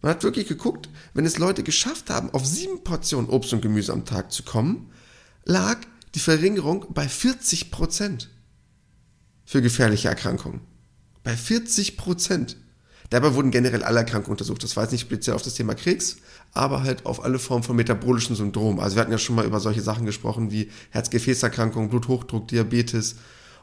Man 0.00 0.10
hat 0.10 0.24
wirklich 0.24 0.48
geguckt, 0.48 0.88
wenn 1.14 1.26
es 1.26 1.38
Leute 1.38 1.62
geschafft 1.62 2.10
haben, 2.10 2.30
auf 2.30 2.46
sieben 2.46 2.82
Portionen 2.82 3.30
Obst 3.30 3.52
und 3.52 3.62
Gemüse 3.62 3.92
am 3.92 4.04
Tag 4.04 4.32
zu 4.32 4.42
kommen, 4.42 4.90
lag 5.44 5.78
die 6.14 6.20
Verringerung 6.20 6.86
bei 6.90 7.08
40 7.08 7.70
Prozent 7.70 8.30
für 9.52 9.60
gefährliche 9.60 10.08
Erkrankungen. 10.08 10.62
Bei 11.24 11.36
40 11.36 11.98
Prozent. 11.98 12.56
Dabei 13.10 13.34
wurden 13.34 13.50
generell 13.50 13.84
alle 13.84 13.98
Erkrankungen 13.98 14.32
untersucht. 14.32 14.64
Das 14.64 14.76
war 14.76 14.84
jetzt 14.84 14.92
nicht 14.92 15.02
speziell 15.02 15.36
auf 15.36 15.42
das 15.42 15.52
Thema 15.52 15.74
Krebs, 15.74 16.16
aber 16.54 16.82
halt 16.82 17.04
auf 17.04 17.22
alle 17.22 17.38
Formen 17.38 17.62
von 17.62 17.76
metabolischen 17.76 18.34
Syndrom. 18.34 18.80
Also 18.80 18.96
wir 18.96 19.02
hatten 19.02 19.12
ja 19.12 19.18
schon 19.18 19.36
mal 19.36 19.44
über 19.44 19.60
solche 19.60 19.82
Sachen 19.82 20.06
gesprochen 20.06 20.50
wie 20.50 20.70
Herzgefäßerkrankungen, 20.88 21.90
Bluthochdruck, 21.90 22.48
Diabetes. 22.48 23.16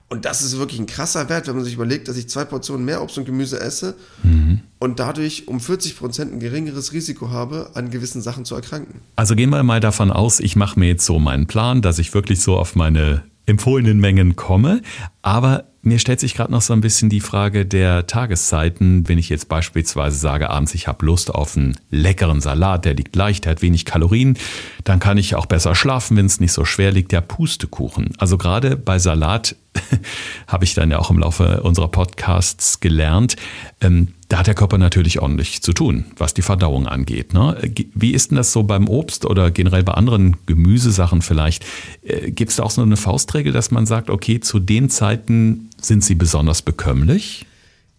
Und 0.09 0.25
das 0.25 0.43
ist 0.43 0.59
wirklich 0.59 0.79
ein 0.79 0.85
krasser 0.85 1.27
Wert, 1.27 1.47
wenn 1.47 1.55
man 1.55 1.65
sich 1.65 1.73
überlegt, 1.73 2.07
dass 2.07 2.17
ich 2.17 2.29
zwei 2.29 2.45
Portionen 2.45 2.85
mehr 2.85 3.01
Obst 3.01 3.17
und 3.17 3.25
Gemüse 3.25 3.59
esse 3.59 3.95
mhm. 4.21 4.61
und 4.77 4.99
dadurch 4.99 5.47
um 5.47 5.59
40 5.59 5.97
Prozent 5.97 6.31
ein 6.31 6.39
geringeres 6.39 6.93
Risiko 6.93 7.31
habe, 7.31 7.71
an 7.73 7.89
gewissen 7.89 8.21
Sachen 8.21 8.45
zu 8.45 8.53
erkranken. 8.53 9.01
Also 9.15 9.35
gehen 9.35 9.49
wir 9.49 9.63
mal 9.63 9.79
davon 9.79 10.11
aus, 10.11 10.39
ich 10.39 10.55
mache 10.55 10.79
mir 10.79 10.89
jetzt 10.89 11.05
so 11.07 11.17
meinen 11.17 11.47
Plan, 11.47 11.81
dass 11.81 11.97
ich 11.97 12.13
wirklich 12.13 12.41
so 12.41 12.57
auf 12.57 12.75
meine 12.75 13.23
empfohlenen 13.49 13.99
Mengen 13.99 14.35
komme. 14.35 14.81
Aber 15.21 15.65
mir 15.81 15.97
stellt 15.99 16.19
sich 16.19 16.35
gerade 16.35 16.51
noch 16.51 16.61
so 16.61 16.73
ein 16.73 16.81
bisschen 16.81 17.09
die 17.09 17.21
Frage 17.21 17.65
der 17.65 18.05
Tageszeiten. 18.05 19.07
Wenn 19.07 19.17
ich 19.17 19.29
jetzt 19.29 19.47
beispielsweise 19.47 20.17
sage, 20.17 20.49
abends, 20.49 20.75
ich 20.75 20.87
habe 20.87 21.05
Lust 21.05 21.33
auf 21.33 21.55
einen 21.55 21.77
leckeren 21.89 22.41
Salat, 22.41 22.83
der 22.83 22.95
liegt 22.95 23.15
leicht, 23.15 23.45
der 23.45 23.51
hat 23.51 23.61
wenig 23.61 23.85
Kalorien, 23.85 24.37
dann 24.83 24.99
kann 24.99 25.17
ich 25.17 25.35
auch 25.35 25.45
besser 25.45 25.75
schlafen, 25.75 26.17
wenn 26.17 26.25
es 26.25 26.39
nicht 26.41 26.51
so 26.51 26.65
schwer 26.65 26.91
liegt. 26.91 27.11
Der 27.13 27.21
Pustekuchen. 27.21 28.09
Also 28.17 28.37
gerade 28.37 28.75
bei 28.75 28.99
Salat 28.99 29.55
habe 30.47 30.65
ich 30.65 30.73
dann 30.73 30.91
ja 30.91 30.99
auch 30.99 31.11
im 31.11 31.19
Laufe 31.19 31.61
unserer 31.63 31.87
Podcasts 31.87 32.81
gelernt. 32.81 33.35
Ähm, 33.79 34.09
da 34.27 34.39
hat 34.39 34.47
der 34.47 34.55
Körper 34.55 34.77
natürlich 34.77 35.21
ordentlich 35.21 35.61
zu 35.63 35.73
tun, 35.73 36.05
was 36.17 36.33
die 36.33 36.41
Verdauung 36.41 36.87
angeht. 36.87 37.33
Ne? 37.33 37.57
Wie 37.93 38.11
ist 38.11 38.31
denn 38.31 38.35
das 38.35 38.51
so 38.51 38.63
beim 38.63 38.87
Obst 38.87 39.25
oder 39.25 39.49
generell 39.49 39.83
bei 39.83 39.93
anderen 39.93 40.37
Gemüsesachen 40.45 41.21
vielleicht? 41.21 41.65
Äh, 42.03 42.31
Gibt 42.31 42.51
es 42.51 42.57
da 42.57 42.63
auch 42.63 42.71
so 42.71 42.81
eine 42.81 42.97
Faustregel, 42.97 43.53
dass 43.53 43.71
man 43.71 43.85
sagt, 43.85 44.09
okay, 44.09 44.39
zu 44.39 44.59
den 44.59 44.89
Zeiten 44.89 45.68
sind 45.81 46.03
sie 46.03 46.15
besonders 46.15 46.61
bekömmlich? 46.61 47.45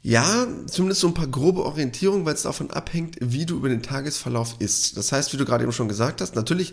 Ja, 0.03 0.47
zumindest 0.67 1.03
so 1.03 1.09
ein 1.09 1.15
paar 1.15 1.27
grobe 1.27 1.65
Orientierungen, 1.65 2.25
weil 2.25 2.35
es 2.35 2.43
davon 2.43 2.71
abhängt, 2.71 3.17
wie 3.21 3.45
du 3.45 3.57
über 3.57 3.69
den 3.69 3.83
Tagesverlauf 3.83 4.57
isst. 4.59 4.97
Das 4.97 5.13
heißt, 5.13 5.33
wie 5.33 5.37
du 5.37 5.45
gerade 5.45 5.63
eben 5.63 5.73
schon 5.73 5.89
gesagt 5.89 6.23
hast, 6.23 6.37
natürlich 6.37 6.73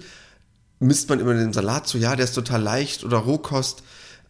misst 0.79 1.09
man 1.09 1.19
immer 1.19 1.33
den 1.33 1.51
Salat 1.53 1.87
zu, 1.87 1.97
ja, 1.97 2.15
der 2.15 2.25
ist 2.25 2.35
total 2.35 2.61
leicht 2.61 3.03
oder 3.03 3.17
Rohkost. 3.17 3.83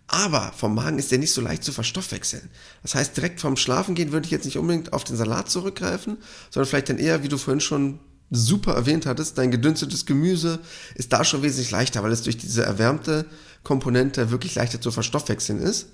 Aber 0.07 0.53
vom 0.55 0.73
Magen 0.73 0.99
ist 0.99 1.11
der 1.11 1.19
nicht 1.19 1.33
so 1.33 1.41
leicht 1.41 1.63
zu 1.63 1.73
verstoffwechseln. 1.73 2.49
Das 2.81 2.95
heißt, 2.95 3.15
direkt 3.17 3.41
vorm 3.41 3.57
Schlafengehen 3.57 4.13
würde 4.13 4.25
ich 4.25 4.31
jetzt 4.31 4.45
nicht 4.45 4.57
unbedingt 4.57 4.93
auf 4.93 5.03
den 5.03 5.17
Salat 5.17 5.49
zurückgreifen, 5.49 6.17
sondern 6.49 6.69
vielleicht 6.69 6.89
dann 6.89 6.97
eher, 6.97 7.23
wie 7.23 7.27
du 7.27 7.37
vorhin 7.37 7.59
schon 7.59 7.99
super 8.31 8.73
erwähnt 8.73 9.05
hattest, 9.05 9.37
dein 9.37 9.51
gedünstetes 9.51 10.05
Gemüse 10.05 10.59
ist 10.95 11.13
da 11.13 11.23
schon 11.23 11.43
wesentlich 11.43 11.71
leichter, 11.71 12.03
weil 12.03 12.11
es 12.11 12.23
durch 12.23 12.37
diese 12.37 12.63
erwärmte 12.63 13.25
Komponente 13.63 14.31
wirklich 14.31 14.55
leichter 14.55 14.81
zu 14.81 14.91
verstoffwechseln 14.91 15.59
ist. 15.59 15.87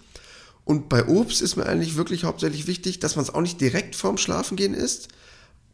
Und 0.65 0.89
bei 0.89 1.07
Obst 1.07 1.41
ist 1.41 1.55
mir 1.55 1.65
eigentlich 1.65 1.97
wirklich 1.97 2.23
hauptsächlich 2.23 2.67
wichtig, 2.67 2.99
dass 2.99 3.15
man 3.15 3.23
es 3.23 3.33
auch 3.33 3.41
nicht 3.41 3.59
direkt 3.59 3.95
vorm 3.95 4.17
Schlafengehen 4.17 4.73
isst. 4.73 5.09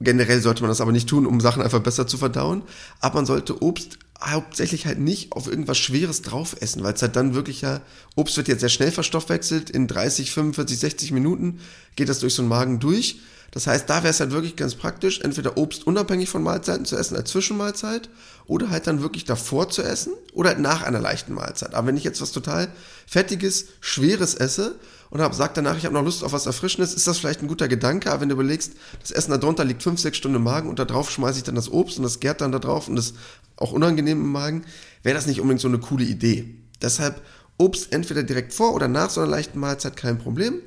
Generell 0.01 0.41
sollte 0.41 0.61
man 0.61 0.69
das 0.69 0.81
aber 0.81 0.91
nicht 0.91 1.09
tun, 1.09 1.25
um 1.25 1.41
Sachen 1.41 1.61
einfach 1.61 1.81
besser 1.81 2.07
zu 2.07 2.17
verdauen. 2.17 2.63
Aber 2.99 3.15
man 3.15 3.25
sollte 3.25 3.61
Obst 3.61 3.99
hauptsächlich 4.21 4.85
halt 4.85 4.99
nicht 4.99 5.31
auf 5.31 5.47
irgendwas 5.47 5.77
Schweres 5.77 6.21
drauf 6.21 6.55
essen, 6.59 6.83
weil 6.83 6.93
es 6.93 7.01
halt 7.01 7.15
dann 7.15 7.35
wirklich 7.35 7.61
ja, 7.61 7.81
Obst 8.15 8.35
wird 8.37 8.47
jetzt 8.47 8.61
sehr 8.61 8.69
schnell 8.69 8.91
verstoffwechselt, 8.91 9.69
in 9.69 9.87
30, 9.87 10.31
45, 10.31 10.79
60 10.79 11.11
Minuten 11.11 11.59
geht 11.95 12.09
das 12.09 12.19
durch 12.19 12.33
so 12.33 12.41
einen 12.41 12.49
Magen 12.49 12.79
durch. 12.79 13.19
Das 13.51 13.67
heißt, 13.67 13.89
da 13.89 14.03
wäre 14.03 14.11
es 14.11 14.19
halt 14.19 14.31
wirklich 14.31 14.55
ganz 14.55 14.75
praktisch, 14.75 15.21
entweder 15.21 15.57
Obst 15.57 15.87
unabhängig 15.87 16.29
von 16.29 16.43
Mahlzeiten 16.43 16.85
zu 16.85 16.95
essen 16.95 17.15
als 17.15 17.31
Zwischenmahlzeit 17.31 18.09
oder 18.45 18.69
halt 18.69 18.87
dann 18.87 19.01
wirklich 19.01 19.25
davor 19.25 19.69
zu 19.69 19.81
essen 19.81 20.13
oder 20.33 20.49
halt 20.49 20.59
nach 20.59 20.83
einer 20.83 20.99
leichten 20.99 21.33
Mahlzeit. 21.33 21.73
Aber 21.73 21.87
wenn 21.87 21.97
ich 21.97 22.03
jetzt 22.03 22.21
was 22.21 22.31
total 22.31 22.69
Fettiges, 23.07 23.65
Schweres 23.81 24.35
esse 24.35 24.75
und 25.09 25.21
hab, 25.21 25.33
sag 25.33 25.53
danach, 25.55 25.77
ich 25.77 25.85
habe 25.85 25.95
noch 25.95 26.03
Lust 26.03 26.23
auf 26.23 26.33
was 26.33 26.45
Erfrischendes, 26.45 26.93
ist 26.93 27.07
das 27.07 27.17
vielleicht 27.17 27.41
ein 27.41 27.47
guter 27.47 27.67
Gedanke, 27.67 28.11
aber 28.11 28.21
wenn 28.21 28.29
du 28.29 28.35
überlegst, 28.35 28.73
das 29.01 29.11
Essen 29.11 29.31
darunter 29.31 29.65
liegt 29.65 29.81
5, 29.81 29.99
6 29.99 30.17
Stunden 30.17 30.37
im 30.37 30.43
Magen 30.43 30.69
und 30.69 30.79
da 30.79 30.85
drauf 30.85 31.09
schmeiße 31.09 31.39
ich 31.39 31.43
dann 31.43 31.55
das 31.55 31.71
Obst 31.71 31.97
und 31.97 32.03
das 32.03 32.19
gärt 32.19 32.41
dann 32.41 32.51
da 32.51 32.59
drauf 32.59 32.87
und 32.87 32.95
das 32.95 33.13
auch 33.55 33.71
unangenehm 33.71 34.21
im 34.21 34.31
Magen, 34.31 34.65
wäre 35.03 35.15
das 35.15 35.25
nicht 35.25 35.41
unbedingt 35.41 35.61
so 35.61 35.67
eine 35.67 35.79
coole 35.79 36.05
Idee. 36.05 36.55
Deshalb 36.81 37.21
Obst 37.57 37.91
entweder 37.91 38.23
direkt 38.23 38.53
vor 38.53 38.73
oder 38.73 38.87
nach 38.87 39.09
so 39.09 39.21
einer 39.21 39.29
leichten 39.29 39.59
Mahlzeit 39.59 39.97
kein 39.97 40.17
Problem. 40.17 40.61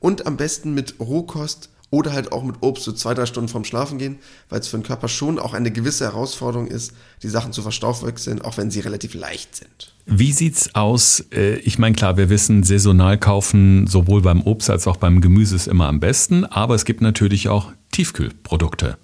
Und 0.00 0.26
am 0.26 0.36
besten 0.36 0.74
mit 0.74 0.98
Rohkost 0.98 1.68
oder 1.92 2.14
halt 2.14 2.32
auch 2.32 2.42
mit 2.42 2.56
Obst 2.62 2.84
so 2.84 2.92
zwei, 2.92 3.12
drei 3.12 3.26
Stunden 3.26 3.48
vorm 3.48 3.64
Schlafen 3.64 3.98
gehen, 3.98 4.18
weil 4.48 4.60
es 4.60 4.66
für 4.66 4.78
den 4.78 4.82
Körper 4.82 5.08
schon 5.08 5.38
auch 5.38 5.52
eine 5.52 5.70
gewisse 5.70 6.04
Herausforderung 6.06 6.66
ist, 6.66 6.94
die 7.22 7.28
Sachen 7.28 7.52
zu 7.52 7.60
verstoffwechseln, 7.60 8.40
auch 8.40 8.56
wenn 8.56 8.70
sie 8.70 8.80
relativ 8.80 9.12
leicht 9.12 9.54
sind. 9.54 9.94
Wie 10.06 10.32
sieht's 10.32 10.74
aus? 10.74 11.22
Äh, 11.32 11.56
ich 11.56 11.78
meine, 11.78 11.94
klar, 11.94 12.16
wir 12.16 12.30
wissen, 12.30 12.62
saisonal 12.62 13.18
kaufen 13.18 13.86
sowohl 13.86 14.22
beim 14.22 14.40
Obst 14.40 14.70
als 14.70 14.86
auch 14.86 14.96
beim 14.96 15.20
Gemüse 15.20 15.54
ist 15.54 15.68
immer 15.68 15.86
am 15.86 16.00
besten, 16.00 16.46
aber 16.46 16.74
es 16.74 16.86
gibt 16.86 17.02
natürlich 17.02 17.50
auch 17.50 17.72
Tiefkühlprodukte. 17.92 18.96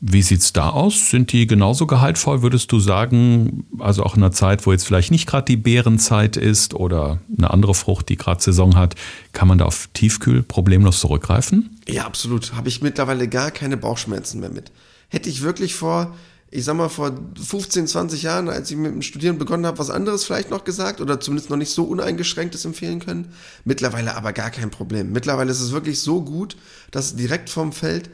Wie 0.00 0.22
sieht's 0.22 0.52
da 0.52 0.70
aus? 0.70 1.10
Sind 1.10 1.32
die 1.32 1.46
genauso 1.46 1.86
gehaltvoll, 1.86 2.42
würdest 2.42 2.70
du 2.70 2.80
sagen? 2.80 3.66
Also 3.78 4.02
auch 4.02 4.14
in 4.14 4.22
einer 4.22 4.32
Zeit, 4.32 4.66
wo 4.66 4.72
jetzt 4.72 4.86
vielleicht 4.86 5.10
nicht 5.10 5.26
gerade 5.26 5.46
die 5.46 5.56
Beerenzeit 5.56 6.36
ist 6.36 6.74
oder 6.74 7.20
eine 7.36 7.50
andere 7.50 7.74
Frucht, 7.74 8.10
die 8.10 8.16
gerade 8.16 8.42
Saison 8.42 8.76
hat, 8.76 8.94
kann 9.32 9.48
man 9.48 9.56
da 9.58 9.64
auf 9.64 9.88
Tiefkühl 9.94 10.42
problemlos 10.42 11.00
zurückgreifen? 11.00 11.80
Ja, 11.88 12.04
absolut. 12.04 12.52
Habe 12.54 12.68
ich 12.68 12.82
mittlerweile 12.82 13.26
gar 13.26 13.50
keine 13.50 13.78
Bauchschmerzen 13.78 14.40
mehr 14.40 14.50
mit. 14.50 14.70
Hätte 15.08 15.30
ich 15.30 15.40
wirklich 15.40 15.74
vor, 15.74 16.14
ich 16.50 16.64
sag 16.64 16.76
mal, 16.76 16.90
vor 16.90 17.12
15, 17.42 17.86
20 17.86 18.22
Jahren, 18.22 18.50
als 18.50 18.70
ich 18.70 18.76
mit 18.76 18.92
dem 18.92 19.00
Studieren 19.00 19.38
begonnen 19.38 19.64
habe, 19.64 19.78
was 19.78 19.88
anderes 19.88 20.24
vielleicht 20.24 20.50
noch 20.50 20.64
gesagt 20.64 21.00
oder 21.00 21.20
zumindest 21.20 21.48
noch 21.48 21.56
nicht 21.56 21.70
so 21.70 21.84
uneingeschränktes 21.84 22.66
empfehlen 22.66 23.00
können. 23.00 23.32
Mittlerweile 23.64 24.14
aber 24.14 24.34
gar 24.34 24.50
kein 24.50 24.70
Problem. 24.70 25.12
Mittlerweile 25.12 25.50
ist 25.50 25.60
es 25.60 25.72
wirklich 25.72 26.00
so 26.00 26.22
gut, 26.22 26.56
dass 26.90 27.16
direkt 27.16 27.48
vom 27.48 27.72
Feld 27.72 28.10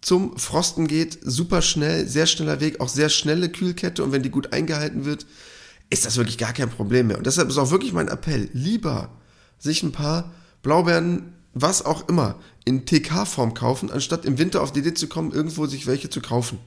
zum 0.00 0.36
Frosten 0.38 0.86
geht, 0.86 1.18
super 1.22 1.62
schnell, 1.62 2.06
sehr 2.06 2.26
schneller 2.26 2.60
Weg, 2.60 2.80
auch 2.80 2.88
sehr 2.88 3.08
schnelle 3.08 3.50
Kühlkette 3.50 4.02
und 4.02 4.12
wenn 4.12 4.22
die 4.22 4.30
gut 4.30 4.52
eingehalten 4.52 5.04
wird, 5.04 5.26
ist 5.90 6.06
das 6.06 6.16
wirklich 6.16 6.38
gar 6.38 6.52
kein 6.52 6.70
Problem 6.70 7.08
mehr. 7.08 7.18
Und 7.18 7.26
deshalb 7.26 7.48
ist 7.48 7.58
auch 7.58 7.70
wirklich 7.70 7.92
mein 7.92 8.08
Appell, 8.08 8.48
lieber 8.52 9.10
sich 9.58 9.82
ein 9.82 9.92
paar 9.92 10.32
Blaubeeren, 10.62 11.34
was 11.52 11.84
auch 11.84 12.08
immer, 12.08 12.36
in 12.64 12.86
TK-Form 12.86 13.54
kaufen, 13.54 13.90
anstatt 13.90 14.24
im 14.24 14.38
Winter 14.38 14.62
auf 14.62 14.72
die 14.72 14.80
Idee 14.80 14.94
zu 14.94 15.08
kommen, 15.08 15.32
irgendwo 15.32 15.66
sich 15.66 15.86
welche 15.86 16.08
zu 16.08 16.20
kaufen. 16.20 16.58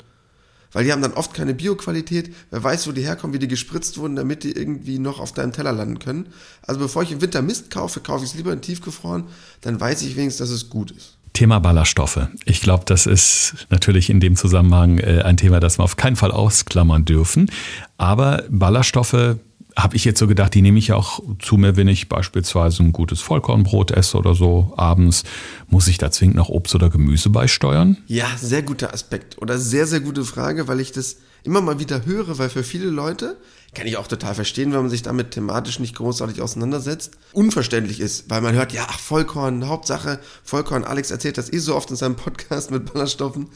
Weil 0.73 0.85
die 0.85 0.91
haben 0.91 1.01
dann 1.01 1.13
oft 1.13 1.33
keine 1.33 1.53
Bioqualität, 1.53 2.33
wer 2.49 2.63
weiß, 2.63 2.87
wo 2.87 2.91
die 2.91 3.03
herkommen, 3.03 3.33
wie 3.33 3.39
die 3.39 3.47
gespritzt 3.47 3.97
wurden, 3.97 4.15
damit 4.15 4.43
die 4.43 4.51
irgendwie 4.51 4.99
noch 4.99 5.19
auf 5.19 5.31
deinem 5.31 5.53
Teller 5.53 5.71
landen 5.71 5.99
können. 5.99 6.33
Also 6.63 6.79
bevor 6.79 7.03
ich 7.03 7.11
im 7.11 7.21
Winter 7.21 7.43
Mist 7.43 7.69
kaufe, 7.69 8.01
kaufe 8.01 8.25
ich 8.25 8.31
es 8.31 8.35
lieber 8.35 8.51
in 8.51 8.61
tiefgefroren, 8.61 9.25
dann 9.61 9.79
weiß 9.79 10.01
ich 10.01 10.15
wenigstens, 10.15 10.49
dass 10.49 10.49
es 10.49 10.69
gut 10.69 10.91
ist. 10.91 11.17
Thema 11.33 11.59
Ballaststoffe. 11.59 12.27
Ich 12.45 12.61
glaube, 12.61 12.83
das 12.85 13.05
ist 13.05 13.67
natürlich 13.69 14.09
in 14.09 14.19
dem 14.19 14.35
Zusammenhang 14.35 14.99
äh, 14.99 15.23
ein 15.23 15.37
Thema, 15.37 15.59
das 15.59 15.79
wir 15.79 15.83
auf 15.83 15.97
keinen 15.97 16.15
Fall 16.15 16.31
ausklammern 16.31 17.05
dürfen. 17.05 17.49
Aber 17.97 18.43
Ballaststoffe 18.49 19.37
habe 19.75 19.95
ich 19.95 20.05
jetzt 20.05 20.19
so 20.19 20.27
gedacht, 20.27 20.53
die 20.53 20.61
nehme 20.61 20.79
ich 20.79 20.91
auch 20.91 21.19
zu 21.39 21.57
mir, 21.57 21.75
wenn 21.75 21.87
ich 21.87 22.09
beispielsweise 22.09 22.83
ein 22.83 22.91
gutes 22.91 23.21
Vollkornbrot 23.21 23.91
esse 23.91 24.17
oder 24.17 24.35
so 24.35 24.73
abends. 24.77 25.23
Muss 25.67 25.87
ich 25.87 25.97
da 25.97 26.11
zwingend 26.11 26.35
noch 26.35 26.49
Obst 26.49 26.75
oder 26.75 26.89
Gemüse 26.89 27.29
beisteuern? 27.29 27.97
Ja, 28.07 28.27
sehr 28.37 28.61
guter 28.61 28.93
Aspekt 28.93 29.41
oder 29.41 29.57
sehr, 29.57 29.87
sehr 29.87 29.99
gute 29.99 30.25
Frage, 30.25 30.67
weil 30.67 30.79
ich 30.79 30.91
das 30.91 31.17
immer 31.43 31.61
mal 31.61 31.79
wieder 31.79 32.05
höre, 32.05 32.37
weil 32.37 32.49
für 32.49 32.63
viele 32.63 32.89
Leute, 32.89 33.37
kann 33.73 33.87
ich 33.87 33.97
auch 33.97 34.07
total 34.07 34.35
verstehen, 34.35 34.71
wenn 34.71 34.81
man 34.81 34.89
sich 34.89 35.01
damit 35.01 35.31
thematisch 35.31 35.79
nicht 35.79 35.95
großartig 35.95 36.41
auseinandersetzt, 36.41 37.11
unverständlich 37.33 37.99
ist, 37.99 38.29
weil 38.29 38.41
man 38.41 38.53
hört, 38.53 38.71
ja, 38.71 38.83
Vollkorn, 38.83 39.67
Hauptsache, 39.67 40.19
Vollkorn, 40.43 40.83
Alex 40.83 41.11
erzählt 41.11 41.37
das 41.37 41.51
eh 41.51 41.57
so 41.57 41.75
oft 41.75 41.89
in 41.89 41.95
seinem 41.95 42.15
Podcast 42.15 42.71
mit 42.71 42.93
Ballaststoffen. 42.93 43.49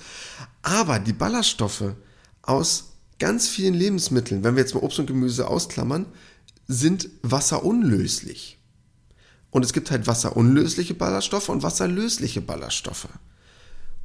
Aber 0.63 0.99
die 0.99 1.13
Ballaststoffe 1.13 1.93
aus 2.41 2.96
ganz 3.19 3.47
vielen 3.47 3.73
Lebensmitteln, 3.73 4.43
wenn 4.43 4.55
wir 4.55 4.61
jetzt 4.61 4.73
mal 4.73 4.83
Obst 4.83 4.99
und 4.99 5.07
Gemüse 5.07 5.47
ausklammern, 5.47 6.05
sind 6.67 7.09
wasserunlöslich. 7.23 8.57
Und 9.49 9.63
es 9.63 9.73
gibt 9.73 9.91
halt 9.91 10.07
wasserunlösliche 10.07 10.93
Ballaststoffe 10.93 11.49
und 11.49 11.63
wasserlösliche 11.63 12.41
Ballaststoffe. 12.41 13.07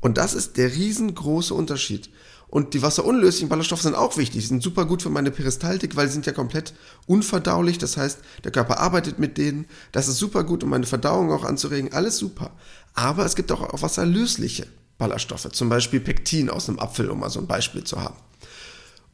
Und 0.01 0.19
das 0.19 0.35
ist 0.35 0.57
der 0.57 0.75
riesengroße 0.75 1.55
Unterschied. 1.55 2.11
Und 2.49 2.75
die 2.75 2.83
wasserunlöslichen 2.83 3.49
Ballaststoffe 3.49 3.83
sind 3.83 3.95
auch 3.95 4.17
wichtig. 4.19 4.47
Sind 4.47 4.63
super 4.63 4.85
gut 4.85 5.01
für 5.03 5.09
meine 5.09 5.31
Peristaltik, 5.31 5.97
weil 5.97 6.07
sie 6.07 6.15
sind 6.15 6.27
ja 6.27 6.33
komplett 6.33 6.75
unverdaulich. 7.07 7.79
Das 7.79 7.97
heißt, 7.97 8.19
der 8.45 8.53
Körper 8.53 8.79
arbeitet 8.79 9.19
mit 9.19 9.39
denen. 9.39 9.67
Das 9.91 10.07
ist 10.07 10.19
super 10.19 10.45
gut, 10.45 10.63
um 10.63 10.71
meine 10.71 10.85
Verdauung 10.87 11.33
auch 11.33 11.45
anzuregen. 11.45 11.93
Alles 11.93 12.19
super. 12.19 12.51
Aber 12.95 13.25
es 13.25 13.37
gibt 13.37 13.51
auch, 13.53 13.63
auch 13.63 13.81
wasserlösliche 13.81 14.67
Ballaststoffe. 14.99 15.49
Zum 15.53 15.69
Beispiel 15.71 16.01
Pektin 16.01 16.51
aus 16.51 16.69
einem 16.69 16.79
Apfel, 16.79 17.11
um 17.11 17.21
mal 17.21 17.31
so 17.31 17.41
ein 17.41 17.47
Beispiel 17.47 17.85
zu 17.85 18.01
haben. 18.01 18.17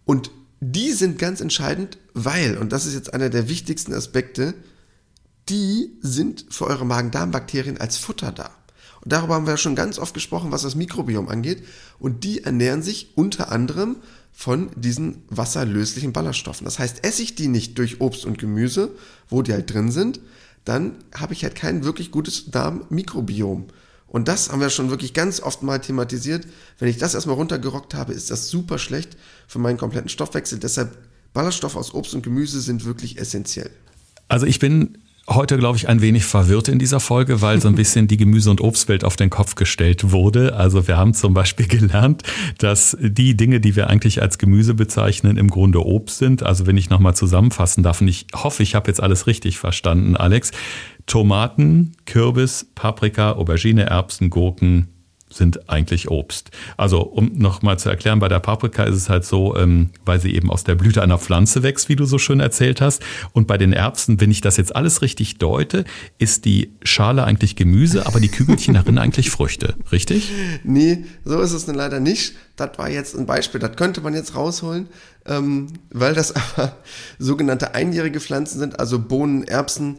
Und 0.08 0.30
die 0.60 0.92
sind 0.92 1.18
ganz 1.18 1.42
entscheidend, 1.42 1.98
weil, 2.14 2.56
und 2.56 2.72
das 2.72 2.86
ist 2.86 2.94
jetzt 2.94 3.12
einer 3.12 3.28
der 3.28 3.50
wichtigsten 3.50 3.92
Aspekte, 3.92 4.54
die 5.50 5.98
sind 6.00 6.46
für 6.48 6.66
eure 6.66 6.86
Magen-Darm-Bakterien 6.86 7.76
als 7.76 7.98
Futter 7.98 8.32
da. 8.32 8.50
Und 9.04 9.12
darüber 9.12 9.34
haben 9.34 9.44
wir 9.44 9.52
ja 9.52 9.58
schon 9.58 9.74
ganz 9.74 9.98
oft 9.98 10.14
gesprochen, 10.14 10.50
was 10.50 10.62
das 10.62 10.76
Mikrobiom 10.76 11.28
angeht. 11.28 11.62
Und 11.98 12.24
die 12.24 12.42
ernähren 12.42 12.82
sich 12.82 13.12
unter 13.16 13.52
anderem 13.52 13.96
von 14.32 14.70
diesen 14.76 15.24
wasserlöslichen 15.28 16.14
Ballaststoffen. 16.14 16.64
Das 16.64 16.78
heißt, 16.78 17.04
esse 17.04 17.22
ich 17.22 17.34
die 17.34 17.48
nicht 17.48 17.76
durch 17.76 18.00
Obst 18.00 18.24
und 18.24 18.38
Gemüse, 18.38 18.92
wo 19.28 19.42
die 19.42 19.52
halt 19.52 19.70
drin 19.70 19.90
sind, 19.90 20.20
dann 20.64 21.04
habe 21.14 21.34
ich 21.34 21.44
halt 21.44 21.54
kein 21.54 21.84
wirklich 21.84 22.10
gutes 22.10 22.50
Darmmikrobiom. 22.50 23.66
Und 24.08 24.26
das 24.26 24.50
haben 24.50 24.60
wir 24.60 24.70
schon 24.70 24.90
wirklich 24.90 25.12
ganz 25.12 25.40
oft 25.40 25.62
mal 25.62 25.78
thematisiert. 25.78 26.46
Wenn 26.78 26.88
ich 26.88 26.96
das 26.96 27.14
erstmal 27.14 27.36
runtergerockt 27.36 27.94
habe, 27.94 28.14
ist 28.14 28.30
das 28.30 28.48
super 28.48 28.78
schlecht 28.78 29.16
für 29.46 29.58
meinen 29.58 29.76
kompletten 29.76 30.08
Stoffwechsel. 30.08 30.58
Deshalb 30.58 30.96
Ballaststoffe 31.34 31.76
aus 31.76 31.94
Obst 31.94 32.14
und 32.14 32.22
Gemüse 32.22 32.60
sind 32.60 32.84
wirklich 32.84 33.18
essentiell. 33.18 33.70
Also 34.28 34.46
ich 34.46 34.58
bin 34.58 34.98
heute, 35.28 35.58
glaube 35.58 35.76
ich, 35.76 35.88
ein 35.88 36.00
wenig 36.00 36.24
verwirrt 36.24 36.68
in 36.68 36.78
dieser 36.78 37.00
Folge, 37.00 37.42
weil 37.42 37.60
so 37.60 37.68
ein 37.68 37.74
bisschen 37.74 38.08
die 38.08 38.16
Gemüse- 38.16 38.50
und 38.50 38.60
Obstwelt 38.60 39.04
auf 39.04 39.16
den 39.16 39.30
Kopf 39.30 39.54
gestellt 39.54 40.10
wurde. 40.10 40.54
Also 40.54 40.88
wir 40.88 40.96
haben 40.96 41.12
zum 41.14 41.34
Beispiel 41.34 41.66
gelernt, 41.68 42.22
dass 42.58 42.96
die 43.00 43.36
Dinge, 43.36 43.60
die 43.60 43.76
wir 43.76 43.88
eigentlich 43.88 44.22
als 44.22 44.38
Gemüse 44.38 44.74
bezeichnen, 44.74 45.36
im 45.36 45.48
Grunde 45.48 45.84
Obst 45.84 46.18
sind. 46.18 46.42
Also 46.42 46.66
wenn 46.66 46.76
ich 46.76 46.88
nochmal 46.88 47.14
zusammenfassen 47.14 47.82
darf, 47.82 48.00
und 48.00 48.08
ich 48.08 48.26
hoffe, 48.34 48.62
ich 48.62 48.74
habe 48.74 48.88
jetzt 48.88 49.02
alles 49.02 49.26
richtig 49.26 49.58
verstanden, 49.58 50.16
Alex. 50.16 50.50
Tomaten, 51.08 51.96
Kürbis, 52.06 52.66
Paprika, 52.74 53.32
Aubergine, 53.32 53.86
Erbsen, 53.86 54.30
Gurken, 54.30 54.88
sind 55.30 55.68
eigentlich 55.68 56.10
Obst. 56.10 56.50
Also 56.76 57.00
um 57.00 57.32
nochmal 57.34 57.78
zu 57.78 57.88
erklären, 57.88 58.18
bei 58.18 58.28
der 58.28 58.40
Paprika 58.40 58.84
ist 58.84 58.96
es 58.96 59.08
halt 59.08 59.24
so, 59.24 59.56
ähm, 59.56 59.90
weil 60.04 60.20
sie 60.20 60.34
eben 60.34 60.50
aus 60.50 60.64
der 60.64 60.74
Blüte 60.74 61.02
einer 61.02 61.18
Pflanze 61.18 61.62
wächst, 61.62 61.88
wie 61.88 61.96
du 61.96 62.04
so 62.04 62.18
schön 62.18 62.40
erzählt 62.40 62.80
hast. 62.80 63.02
Und 63.32 63.46
bei 63.46 63.58
den 63.58 63.72
Erbsen, 63.72 64.20
wenn 64.20 64.30
ich 64.30 64.40
das 64.40 64.56
jetzt 64.56 64.74
alles 64.74 65.02
richtig 65.02 65.38
deute, 65.38 65.84
ist 66.18 66.44
die 66.44 66.72
Schale 66.82 67.24
eigentlich 67.24 67.56
Gemüse, 67.56 68.06
aber 68.06 68.20
die 68.20 68.28
Kügelchen 68.28 68.74
darin 68.74 68.98
eigentlich 68.98 69.30
Früchte, 69.30 69.74
richtig? 69.92 70.30
Nee, 70.64 71.04
so 71.24 71.40
ist 71.40 71.52
es 71.52 71.66
dann 71.66 71.74
leider 71.74 72.00
nicht. 72.00 72.34
Das 72.56 72.78
war 72.78 72.88
jetzt 72.88 73.16
ein 73.16 73.26
Beispiel, 73.26 73.60
das 73.60 73.76
könnte 73.76 74.00
man 74.00 74.14
jetzt 74.14 74.34
rausholen, 74.34 74.88
ähm, 75.26 75.68
weil 75.90 76.14
das 76.14 76.34
aber 76.56 76.76
sogenannte 77.18 77.74
einjährige 77.74 78.20
Pflanzen 78.20 78.58
sind, 78.58 78.80
also 78.80 78.98
Bohnen, 78.98 79.44
Erbsen, 79.44 79.98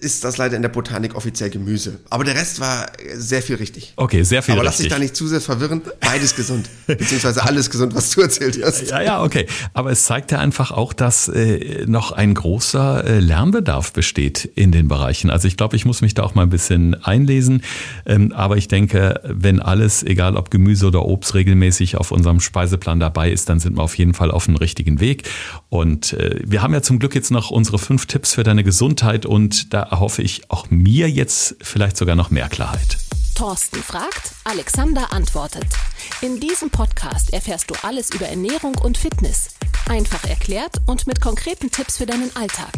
ist 0.00 0.24
das 0.24 0.38
leider 0.38 0.56
in 0.56 0.62
der 0.62 0.70
Botanik 0.70 1.14
offiziell 1.14 1.50
Gemüse. 1.50 2.00
Aber 2.08 2.24
der 2.24 2.34
Rest 2.34 2.58
war 2.58 2.86
sehr 3.14 3.42
viel 3.42 3.56
richtig. 3.56 3.92
Okay, 3.96 4.22
sehr 4.22 4.42
viel 4.42 4.54
Aber 4.54 4.62
richtig. 4.62 4.78
lass 4.78 4.82
dich 4.84 4.88
da 4.88 4.98
nicht 4.98 5.14
zu 5.14 5.28
sehr 5.28 5.42
verwirren. 5.42 5.82
Beides 6.00 6.34
gesund. 6.34 6.70
Beziehungsweise 6.86 7.44
alles 7.44 7.68
gesund, 7.68 7.94
was 7.94 8.10
du 8.10 8.22
erzählt 8.22 8.58
hast. 8.64 8.88
Ja, 8.90 9.02
ja, 9.02 9.22
okay. 9.22 9.46
Aber 9.74 9.90
es 9.90 10.04
zeigt 10.04 10.32
ja 10.32 10.38
einfach 10.38 10.70
auch, 10.70 10.94
dass 10.94 11.28
äh, 11.28 11.84
noch 11.86 12.12
ein 12.12 12.32
großer 12.32 13.04
äh, 13.04 13.20
Lernbedarf 13.20 13.92
besteht 13.92 14.50
in 14.54 14.72
den 14.72 14.88
Bereichen. 14.88 15.28
Also 15.28 15.46
ich 15.46 15.58
glaube, 15.58 15.76
ich 15.76 15.84
muss 15.84 16.00
mich 16.00 16.14
da 16.14 16.22
auch 16.22 16.34
mal 16.34 16.44
ein 16.44 16.50
bisschen 16.50 16.94
einlesen. 17.04 17.62
Ähm, 18.06 18.32
aber 18.32 18.56
ich 18.56 18.68
denke, 18.68 19.20
wenn 19.24 19.60
alles, 19.60 20.02
egal 20.02 20.36
ob 20.36 20.50
Gemüse 20.50 20.86
oder 20.86 21.04
Obst, 21.04 21.34
regelmäßig 21.34 21.98
auf 21.98 22.10
unserem 22.10 22.40
Speiseplan 22.40 23.00
dabei 23.00 23.30
ist, 23.30 23.50
dann 23.50 23.60
sind 23.60 23.76
wir 23.76 23.82
auf 23.82 23.98
jeden 23.98 24.14
Fall 24.14 24.30
auf 24.30 24.46
dem 24.46 24.56
richtigen 24.56 25.00
Weg. 25.00 25.28
Und 25.68 26.14
äh, 26.14 26.40
wir 26.42 26.62
haben 26.62 26.72
ja 26.72 26.80
zum 26.80 26.98
Glück 26.98 27.14
jetzt 27.14 27.30
noch 27.30 27.50
unsere 27.50 27.78
fünf 27.78 28.06
Tipps 28.06 28.32
für 28.32 28.44
deine 28.44 28.64
Gesundheit 28.64 29.26
und 29.26 29.57
da 29.68 29.82
erhoffe 29.82 30.22
ich 30.22 30.50
auch 30.50 30.70
mir 30.70 31.10
jetzt 31.10 31.56
vielleicht 31.60 31.96
sogar 31.96 32.14
noch 32.14 32.30
mehr 32.30 32.48
Klarheit. 32.48 32.98
Thorsten 33.34 33.82
fragt, 33.82 34.32
Alexander 34.44 35.12
antwortet. 35.12 35.66
In 36.22 36.40
diesem 36.40 36.70
Podcast 36.70 37.32
erfährst 37.32 37.70
du 37.70 37.74
alles 37.82 38.10
über 38.10 38.26
Ernährung 38.26 38.76
und 38.78 38.98
Fitness. 38.98 39.50
Einfach 39.88 40.24
erklärt 40.24 40.76
und 40.86 41.06
mit 41.06 41.20
konkreten 41.20 41.70
Tipps 41.70 41.98
für 41.98 42.06
deinen 42.06 42.34
Alltag. 42.34 42.72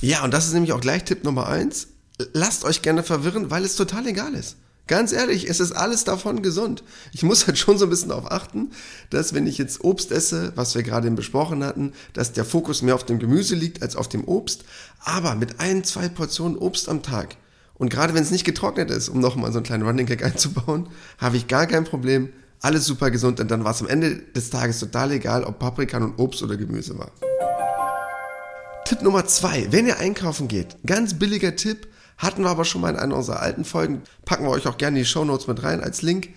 Ja, 0.00 0.24
und 0.24 0.32
das 0.32 0.46
ist 0.46 0.52
nämlich 0.52 0.72
auch 0.72 0.80
gleich 0.80 1.04
Tipp 1.04 1.24
Nummer 1.24 1.48
eins. 1.48 1.88
Lasst 2.32 2.64
euch 2.64 2.82
gerne 2.82 3.02
verwirren, 3.02 3.50
weil 3.50 3.64
es 3.64 3.76
total 3.76 4.06
egal 4.06 4.34
ist. 4.34 4.56
Ganz 4.90 5.12
ehrlich, 5.12 5.48
es 5.48 5.60
ist 5.60 5.70
alles 5.70 6.02
davon 6.02 6.42
gesund. 6.42 6.82
Ich 7.12 7.22
muss 7.22 7.46
halt 7.46 7.56
schon 7.56 7.78
so 7.78 7.86
ein 7.86 7.90
bisschen 7.90 8.08
darauf 8.08 8.28
achten, 8.28 8.72
dass 9.10 9.32
wenn 9.32 9.46
ich 9.46 9.56
jetzt 9.56 9.84
Obst 9.84 10.10
esse, 10.10 10.50
was 10.56 10.74
wir 10.74 10.82
gerade 10.82 11.08
besprochen 11.12 11.62
hatten, 11.62 11.92
dass 12.12 12.32
der 12.32 12.44
Fokus 12.44 12.82
mehr 12.82 12.96
auf 12.96 13.06
dem 13.06 13.20
Gemüse 13.20 13.54
liegt 13.54 13.82
als 13.82 13.94
auf 13.94 14.08
dem 14.08 14.24
Obst. 14.24 14.64
Aber 14.98 15.36
mit 15.36 15.60
ein, 15.60 15.84
zwei 15.84 16.08
Portionen 16.08 16.58
Obst 16.58 16.88
am 16.88 17.04
Tag 17.04 17.36
und 17.74 17.88
gerade 17.88 18.14
wenn 18.14 18.24
es 18.24 18.32
nicht 18.32 18.42
getrocknet 18.42 18.90
ist, 18.90 19.08
um 19.08 19.20
nochmal 19.20 19.52
so 19.52 19.58
einen 19.58 19.64
kleinen 19.64 19.86
Running 19.86 20.06
Gag 20.06 20.24
einzubauen, 20.24 20.88
habe 21.18 21.36
ich 21.36 21.46
gar 21.46 21.68
kein 21.68 21.84
Problem. 21.84 22.30
Alles 22.60 22.84
super 22.84 23.12
gesund 23.12 23.38
und 23.38 23.48
dann 23.48 23.62
war 23.62 23.70
es 23.70 23.80
am 23.80 23.86
Ende 23.86 24.16
des 24.16 24.50
Tages 24.50 24.80
total 24.80 25.12
egal, 25.12 25.44
ob 25.44 25.60
Paprika 25.60 25.98
und 25.98 26.18
Obst 26.18 26.42
oder 26.42 26.56
Gemüse 26.56 26.98
war. 26.98 27.12
Tipp 28.86 29.02
Nummer 29.02 29.24
zwei, 29.26 29.68
wenn 29.70 29.86
ihr 29.86 30.00
einkaufen 30.00 30.48
geht, 30.48 30.78
ganz 30.84 31.16
billiger 31.16 31.54
Tipp, 31.54 31.86
hatten 32.20 32.42
wir 32.42 32.50
aber 32.50 32.64
schon 32.64 32.82
mal 32.82 32.90
in 32.90 32.96
einer 32.96 33.16
unserer 33.16 33.40
alten 33.40 33.64
Folgen. 33.64 34.02
Packen 34.24 34.44
wir 34.44 34.50
euch 34.50 34.68
auch 34.68 34.78
gerne 34.78 34.98
die 34.98 35.04
Show 35.04 35.24
Notes 35.24 35.46
mit 35.46 35.62
rein 35.62 35.82
als 35.82 36.02
Link. 36.02 36.28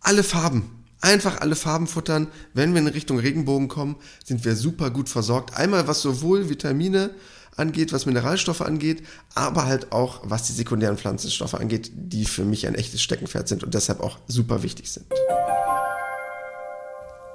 Alle 0.00 0.22
Farben. 0.22 0.84
Einfach 1.00 1.40
alle 1.40 1.56
Farben 1.56 1.86
futtern. 1.86 2.28
Wenn 2.52 2.72
wir 2.72 2.80
in 2.80 2.86
Richtung 2.86 3.18
Regenbogen 3.18 3.68
kommen, 3.68 3.96
sind 4.24 4.44
wir 4.44 4.54
super 4.54 4.90
gut 4.90 5.08
versorgt. 5.08 5.56
Einmal 5.56 5.88
was 5.88 6.02
sowohl 6.02 6.48
Vitamine 6.48 7.10
angeht, 7.56 7.92
was 7.92 8.06
Mineralstoffe 8.06 8.60
angeht, 8.60 9.02
aber 9.34 9.66
halt 9.66 9.92
auch 9.92 10.22
was 10.24 10.46
die 10.46 10.52
sekundären 10.52 10.98
Pflanzenstoffe 10.98 11.54
angeht, 11.54 11.90
die 11.94 12.24
für 12.24 12.44
mich 12.44 12.66
ein 12.66 12.74
echtes 12.74 13.02
Steckenpferd 13.02 13.48
sind 13.48 13.64
und 13.64 13.74
deshalb 13.74 14.00
auch 14.00 14.18
super 14.26 14.62
wichtig 14.62 14.90
sind. 14.90 15.06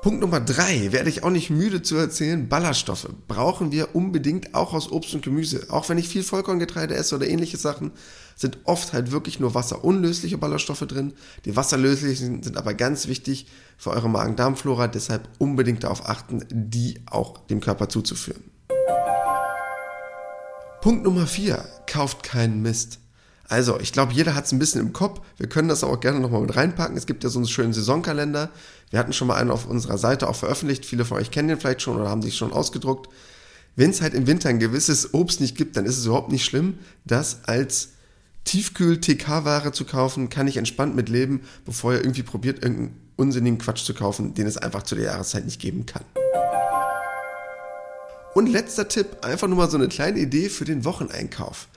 Punkt 0.02 0.22
Nummer 0.22 0.40
drei, 0.40 0.94
werde 0.94 1.10
ich 1.10 1.24
auch 1.24 1.30
nicht 1.30 1.50
müde 1.50 1.82
zu 1.82 1.98
erzählen, 1.98 2.48
Ballaststoffe 2.48 3.10
brauchen 3.28 3.74
wir 3.74 3.96
unbedingt 3.96 4.56
auch 4.56 4.74
aus 4.74 4.90
Obst 4.90 5.14
und 5.14 5.24
Gemüse. 5.24 5.68
Auch 5.70 5.90
wenn 5.90 5.98
ich 5.98 6.08
viel 6.08 6.24
Vollkorngetreide 6.24 6.96
esse 6.96 7.16
oder 7.16 7.28
ähnliche 7.28 7.58
Sachen, 7.58 7.92
sind 8.38 8.60
oft 8.64 8.94
halt 8.94 9.12
wirklich 9.12 9.42
nur 9.42 9.56
wasserunlösliche 9.56 10.38
Ballaststoffe 10.38 10.88
drin. 10.88 11.14
Die 11.44 11.58
wasserlöslichen 11.58 12.42
sind 12.42 12.56
aber 12.56 12.76
ganz 12.76 13.10
wichtig 13.10 13.48
für 13.78 13.90
eure 13.90 14.10
Magen-Darm-Flora, 14.10 14.88
deshalb 14.88 15.28
unbedingt 15.38 15.84
darauf 15.84 16.08
achten, 16.08 16.46
die 16.50 17.02
auch 17.06 17.38
dem 17.48 17.60
Körper 17.60 17.90
zuzuführen. 17.90 18.44
Punkt 20.82 21.04
Nummer 21.04 21.28
vier, 21.28 21.66
kauft 21.88 22.24
keinen 22.24 22.62
Mist. 22.62 23.00
Also, 23.50 23.80
ich 23.80 23.92
glaube, 23.92 24.14
jeder 24.14 24.36
hat 24.36 24.46
es 24.46 24.52
ein 24.52 24.60
bisschen 24.60 24.80
im 24.80 24.94
Kopf. 24.94 25.22
Wir 25.38 25.50
können 25.50 25.70
das 25.70 25.84
auch 25.84 26.00
gerne 26.00 26.20
nochmal 26.20 26.42
mit 26.42 26.56
reinpacken. 26.56 26.96
Es 26.96 27.08
gibt 27.08 27.24
ja 27.24 27.32
so 27.32 27.40
einen 27.40 27.48
schönen 27.48 27.74
Saisonkalender. 27.74 28.52
Wir 28.92 29.00
hatten 29.00 29.12
schon 29.12 29.28
mal 29.28 29.38
einen 29.38 29.50
auf 29.50 29.66
unserer 29.66 29.98
Seite 29.98 30.30
auch 30.30 30.36
veröffentlicht. 30.36 30.86
Viele 30.86 31.04
von 31.04 31.18
euch 31.18 31.32
kennen 31.32 31.48
den 31.48 31.60
vielleicht 31.60 31.82
schon 31.82 32.00
oder 32.00 32.10
haben 32.10 32.22
sich 32.22 32.38
schon 32.38 32.54
ausgedruckt. 32.54 33.10
Wenn 33.76 33.90
es 33.90 34.02
halt 34.02 34.14
im 34.14 34.28
Winter 34.28 34.50
ein 34.50 34.60
gewisses 34.60 35.16
Obst 35.16 35.42
nicht 35.42 35.58
gibt, 35.58 35.78
dann 35.78 35.86
ist 35.86 35.98
es 35.98 36.06
überhaupt 36.06 36.32
nicht 36.32 36.46
schlimm, 36.46 36.78
das 37.06 37.40
als 37.46 37.90
Tiefkühl-TK-Ware 38.44 39.72
zu 39.72 39.84
kaufen. 39.84 40.30
Kann 40.30 40.48
ich 40.48 40.58
entspannt 40.58 40.96
mit 40.96 41.10
leben, 41.10 41.42
bevor 41.66 41.94
ihr 41.94 42.02
irgendwie 42.02 42.24
probiert, 42.24 42.62
irgendeinen 42.62 42.96
unsinnigen 43.16 43.58
Quatsch 43.58 43.84
zu 43.84 43.96
kaufen, 43.96 44.36
den 44.36 44.46
es 44.46 44.58
einfach 44.58 44.84
zu 44.84 44.94
der 44.94 45.06
Jahreszeit 45.06 45.46
nicht 45.46 45.60
geben 45.60 45.88
kann. 45.88 46.04
Und 48.36 48.48
letzter 48.48 48.88
Tipp, 48.88 49.26
einfach 49.26 49.48
nur 49.48 49.58
mal 49.58 49.72
so 49.72 49.78
eine 49.78 49.88
kleine 49.88 50.20
Idee 50.20 50.50
für 50.50 50.66
den 50.66 50.86
Wocheneinkauf. 50.86 51.68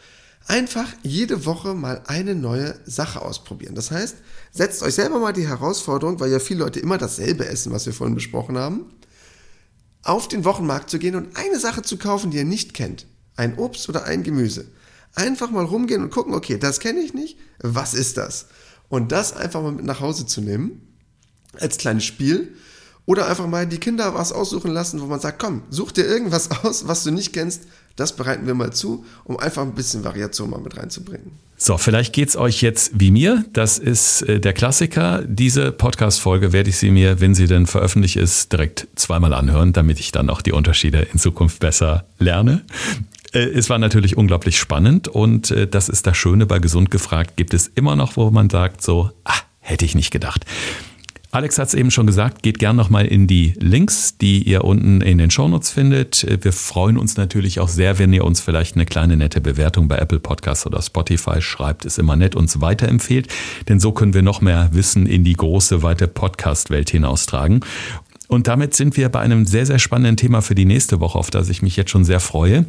Einfach 0.46 0.86
jede 1.02 1.46
Woche 1.46 1.74
mal 1.74 2.02
eine 2.06 2.34
neue 2.34 2.78
Sache 2.84 3.22
ausprobieren. 3.22 3.74
Das 3.74 3.90
heißt, 3.90 4.16
setzt 4.50 4.82
euch 4.82 4.94
selber 4.94 5.18
mal 5.18 5.32
die 5.32 5.46
Herausforderung, 5.46 6.20
weil 6.20 6.32
ja 6.32 6.40
viele 6.40 6.60
Leute 6.60 6.80
immer 6.80 6.98
dasselbe 6.98 7.46
essen, 7.46 7.72
was 7.72 7.86
wir 7.86 7.92
vorhin 7.92 8.14
besprochen 8.14 8.58
haben, 8.58 8.86
auf 10.02 10.28
den 10.28 10.44
Wochenmarkt 10.44 10.90
zu 10.90 10.98
gehen 10.98 11.14
und 11.14 11.36
eine 11.36 11.58
Sache 11.58 11.82
zu 11.82 11.96
kaufen, 11.96 12.30
die 12.30 12.38
ihr 12.38 12.44
nicht 12.44 12.74
kennt. 12.74 13.06
Ein 13.36 13.56
Obst 13.56 13.88
oder 13.88 14.04
ein 14.04 14.24
Gemüse. 14.24 14.66
Einfach 15.14 15.50
mal 15.50 15.64
rumgehen 15.64 16.02
und 16.02 16.10
gucken, 16.10 16.34
okay, 16.34 16.58
das 16.58 16.80
kenne 16.80 17.00
ich 17.00 17.14
nicht, 17.14 17.38
was 17.60 17.94
ist 17.94 18.16
das? 18.16 18.46
Und 18.88 19.12
das 19.12 19.34
einfach 19.34 19.62
mal 19.62 19.72
mit 19.72 19.84
nach 19.84 20.00
Hause 20.00 20.26
zu 20.26 20.40
nehmen, 20.40 20.96
als 21.58 21.78
kleines 21.78 22.04
Spiel. 22.04 22.56
Oder 23.04 23.28
einfach 23.28 23.46
mal 23.46 23.66
die 23.66 23.78
Kinder 23.78 24.14
was 24.14 24.32
aussuchen 24.32 24.70
lassen, 24.70 25.00
wo 25.00 25.06
man 25.06 25.18
sagt, 25.18 25.40
komm, 25.40 25.62
such 25.70 25.92
dir 25.92 26.04
irgendwas 26.04 26.50
aus, 26.64 26.86
was 26.86 27.04
du 27.04 27.10
nicht 27.10 27.32
kennst, 27.32 27.62
das 27.96 28.16
bereiten 28.16 28.46
wir 28.46 28.54
mal 28.54 28.72
zu, 28.72 29.04
um 29.24 29.38
einfach 29.38 29.62
ein 29.62 29.74
bisschen 29.74 30.04
Variation 30.04 30.50
mal 30.50 30.60
mit 30.60 30.76
reinzubringen. 30.76 31.32
So, 31.56 31.78
vielleicht 31.78 32.12
geht's 32.12 32.36
euch 32.36 32.60
jetzt 32.60 32.92
wie 32.98 33.10
mir. 33.10 33.44
Das 33.52 33.78
ist 33.78 34.22
äh, 34.22 34.40
der 34.40 34.52
Klassiker. 34.52 35.22
Diese 35.24 35.70
Podcast-Folge 35.70 36.52
werde 36.52 36.70
ich 36.70 36.78
sie 36.78 36.90
mir, 36.90 37.20
wenn 37.20 37.34
sie 37.36 37.46
denn 37.46 37.66
veröffentlicht 37.66 38.16
ist, 38.16 38.52
direkt 38.52 38.88
zweimal 38.96 39.32
anhören, 39.32 39.72
damit 39.72 40.00
ich 40.00 40.10
dann 40.10 40.28
auch 40.28 40.42
die 40.42 40.52
Unterschiede 40.52 41.06
in 41.12 41.20
Zukunft 41.20 41.60
besser 41.60 42.04
lerne. 42.18 42.64
Äh, 43.32 43.44
es 43.44 43.70
war 43.70 43.78
natürlich 43.78 44.16
unglaublich 44.16 44.58
spannend 44.58 45.06
und 45.06 45.50
äh, 45.52 45.68
das 45.68 45.88
ist 45.88 46.06
das 46.06 46.16
Schöne 46.16 46.46
bei 46.46 46.58
Gesund 46.58 46.90
gefragt. 46.90 47.36
Gibt 47.36 47.54
es 47.54 47.68
immer 47.68 47.94
noch, 47.94 48.16
wo 48.16 48.30
man 48.30 48.50
sagt 48.50 48.82
so, 48.82 49.10
ah, 49.24 49.34
hätte 49.60 49.84
ich 49.84 49.94
nicht 49.94 50.10
gedacht. 50.10 50.44
Alex 51.34 51.58
hat 51.58 51.68
es 51.68 51.74
eben 51.74 51.90
schon 51.90 52.06
gesagt, 52.06 52.42
geht 52.42 52.58
gern 52.58 52.76
nochmal 52.76 53.06
in 53.06 53.26
die 53.26 53.54
Links, 53.58 54.18
die 54.18 54.42
ihr 54.42 54.64
unten 54.64 55.00
in 55.00 55.16
den 55.16 55.30
Shownotes 55.30 55.70
findet. 55.70 56.26
Wir 56.44 56.52
freuen 56.52 56.98
uns 56.98 57.16
natürlich 57.16 57.58
auch 57.58 57.70
sehr, 57.70 57.98
wenn 57.98 58.12
ihr 58.12 58.26
uns 58.26 58.42
vielleicht 58.42 58.76
eine 58.76 58.84
kleine 58.84 59.16
nette 59.16 59.40
Bewertung 59.40 59.88
bei 59.88 59.96
Apple 59.96 60.20
Podcasts 60.20 60.66
oder 60.66 60.82
Spotify 60.82 61.40
schreibt. 61.40 61.86
Ist 61.86 61.98
immer 61.98 62.16
nett, 62.16 62.36
uns 62.36 62.60
weiterempfehlt, 62.60 63.28
denn 63.66 63.80
so 63.80 63.92
können 63.92 64.12
wir 64.12 64.20
noch 64.20 64.42
mehr 64.42 64.68
Wissen 64.72 65.06
in 65.06 65.24
die 65.24 65.32
große, 65.32 65.82
weite 65.82 66.06
Podcast-Welt 66.06 66.90
hinaustragen. 66.90 67.64
Und 68.28 68.46
damit 68.46 68.74
sind 68.74 68.98
wir 68.98 69.08
bei 69.08 69.20
einem 69.20 69.46
sehr, 69.46 69.64
sehr 69.64 69.78
spannenden 69.78 70.18
Thema 70.18 70.42
für 70.42 70.54
die 70.54 70.66
nächste 70.66 71.00
Woche, 71.00 71.18
auf 71.18 71.30
das 71.30 71.48
ich 71.48 71.62
mich 71.62 71.76
jetzt 71.76 71.90
schon 71.90 72.04
sehr 72.04 72.20
freue. 72.20 72.66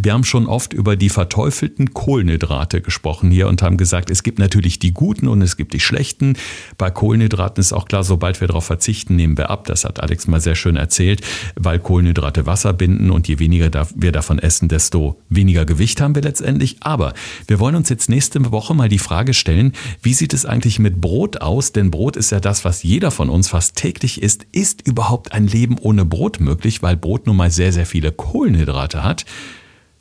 Wir 0.00 0.12
haben 0.12 0.24
schon 0.24 0.46
oft 0.46 0.72
über 0.72 0.96
die 0.96 1.08
verteufelten 1.08 1.94
Kohlenhydrate 1.94 2.80
gesprochen 2.80 3.30
hier 3.30 3.48
und 3.48 3.62
haben 3.62 3.76
gesagt, 3.76 4.10
es 4.10 4.22
gibt 4.22 4.38
natürlich 4.38 4.78
die 4.78 4.92
guten 4.92 5.28
und 5.28 5.40
es 5.40 5.56
gibt 5.56 5.72
die 5.72 5.80
schlechten. 5.80 6.36
Bei 6.76 6.90
Kohlenhydraten 6.90 7.60
ist 7.60 7.72
auch 7.72 7.86
klar, 7.86 8.02
sobald 8.02 8.40
wir 8.40 8.48
darauf 8.48 8.64
verzichten, 8.64 9.14
nehmen 9.14 9.38
wir 9.38 9.50
ab. 9.50 9.66
Das 9.66 9.84
hat 9.84 10.00
Alex 10.00 10.26
mal 10.26 10.40
sehr 10.40 10.56
schön 10.56 10.76
erzählt, 10.76 11.22
weil 11.54 11.78
Kohlenhydrate 11.78 12.44
Wasser 12.44 12.72
binden 12.72 13.10
und 13.10 13.28
je 13.28 13.38
weniger 13.38 13.70
wir 13.94 14.12
davon 14.12 14.38
essen, 14.38 14.68
desto 14.68 15.20
weniger 15.28 15.64
Gewicht 15.64 16.00
haben 16.00 16.14
wir 16.14 16.22
letztendlich. 16.22 16.78
Aber 16.80 17.14
wir 17.46 17.60
wollen 17.60 17.76
uns 17.76 17.88
jetzt 17.88 18.10
nächste 18.10 18.50
Woche 18.50 18.74
mal 18.74 18.88
die 18.88 18.98
Frage 18.98 19.32
stellen, 19.32 19.72
wie 20.02 20.14
sieht 20.14 20.34
es 20.34 20.44
eigentlich 20.44 20.80
mit 20.80 21.00
Brot 21.00 21.40
aus? 21.40 21.72
Denn 21.72 21.90
Brot 21.90 22.16
ist 22.16 22.30
ja 22.30 22.40
das, 22.40 22.64
was 22.64 22.82
jeder 22.82 23.12
von 23.12 23.30
uns 23.30 23.48
fast 23.48 23.76
täglich 23.76 24.22
isst. 24.22 24.46
Ist 24.50 24.86
überhaupt 24.86 25.32
ein 25.32 25.46
Leben 25.46 25.78
ohne 25.78 26.04
Brot 26.04 26.40
möglich, 26.40 26.82
weil 26.82 26.96
Brot 26.96 27.26
nun 27.26 27.36
mal 27.36 27.50
sehr, 27.50 27.72
sehr 27.72 27.86
viele 27.86 28.10
Kohlenhydrate 28.10 29.04
hat? 29.04 29.24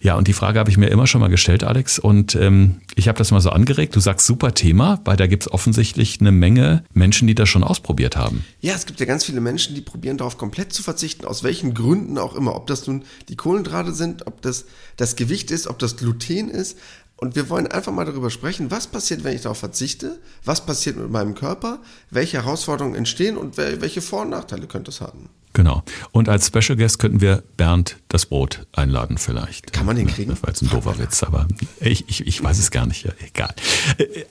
Ja, 0.03 0.17
und 0.17 0.27
die 0.27 0.33
Frage 0.33 0.59
habe 0.59 0.69
ich 0.69 0.75
mir 0.77 0.89
immer 0.89 1.07
schon 1.07 1.21
mal 1.21 1.29
gestellt, 1.29 1.63
Alex. 1.63 1.97
Und 1.97 2.35
ähm, 2.35 2.81
ich 2.93 3.07
habe 3.07 3.17
das 3.17 3.31
mal 3.31 3.39
so 3.39 3.51
angeregt. 3.51 3.95
Du 3.95 4.01
sagst 4.01 4.27
super 4.27 4.53
Thema, 4.53 4.99
weil 5.05 5.15
da 5.15 5.27
gibt 5.27 5.43
es 5.43 5.51
offensichtlich 5.51 6.19
eine 6.19 6.33
Menge 6.33 6.83
Menschen, 6.93 7.25
die 7.25 7.35
das 7.35 7.47
schon 7.47 7.63
ausprobiert 7.63 8.17
haben. 8.17 8.43
Ja, 8.59 8.73
es 8.75 8.85
gibt 8.85 8.99
ja 8.99 9.05
ganz 9.05 9.23
viele 9.23 9.39
Menschen, 9.39 9.75
die 9.75 9.81
probieren 9.81 10.17
darauf 10.17 10.37
komplett 10.37 10.73
zu 10.73 10.83
verzichten, 10.83 11.23
aus 11.23 11.43
welchen 11.43 11.73
Gründen 11.73 12.17
auch 12.17 12.35
immer. 12.35 12.53
Ob 12.53 12.67
das 12.67 12.85
nun 12.85 13.05
die 13.29 13.37
Kohlenhydrate 13.37 13.93
sind, 13.93 14.27
ob 14.27 14.41
das 14.41 14.65
das 14.97 15.15
Gewicht 15.15 15.51
ist, 15.51 15.67
ob 15.67 15.79
das 15.79 15.95
Gluten 15.95 16.49
ist 16.49 16.77
Und 17.15 17.37
wir 17.37 17.49
wollen 17.49 17.67
einfach 17.67 17.93
mal 17.93 18.03
darüber 18.03 18.29
sprechen, 18.29 18.71
was 18.71 18.87
passiert, 18.87 19.23
wenn 19.23 19.33
ich 19.33 19.43
darauf 19.43 19.59
verzichte, 19.59 20.19
was 20.43 20.65
passiert 20.65 20.97
mit 20.97 21.09
meinem 21.09 21.35
Körper, 21.35 21.79
welche 22.09 22.43
Herausforderungen 22.43 22.95
entstehen 22.95 23.37
und 23.37 23.55
welche 23.55 24.01
Vor- 24.01 24.23
und 24.23 24.31
Nachteile 24.31 24.67
könnte 24.67 24.91
es 24.91 24.99
haben. 24.99 25.29
Genau. 25.53 25.83
Und 26.11 26.29
als 26.29 26.47
Special 26.47 26.75
Guest 26.75 26.97
könnten 26.97 27.21
wir 27.21 27.43
Bernd 27.57 27.97
das 28.09 28.25
Brot 28.25 28.65
einladen 28.73 29.17
vielleicht. 29.17 29.71
Kann 29.71 29.85
man 29.85 29.95
den 29.95 30.07
kriegen? 30.07 30.31
Das 30.31 30.41
war 30.41 30.49
jetzt 30.49 30.63
ein 30.63 30.69
doofer 30.69 30.97
Witz, 30.97 31.21
aber 31.23 31.47
ich, 31.79 32.09
ich, 32.09 32.25
ich 32.25 32.43
weiß 32.43 32.57
es 32.57 32.71
gar 32.71 32.87
nicht. 32.87 33.05
Ja, 33.05 33.11
egal. 33.25 33.53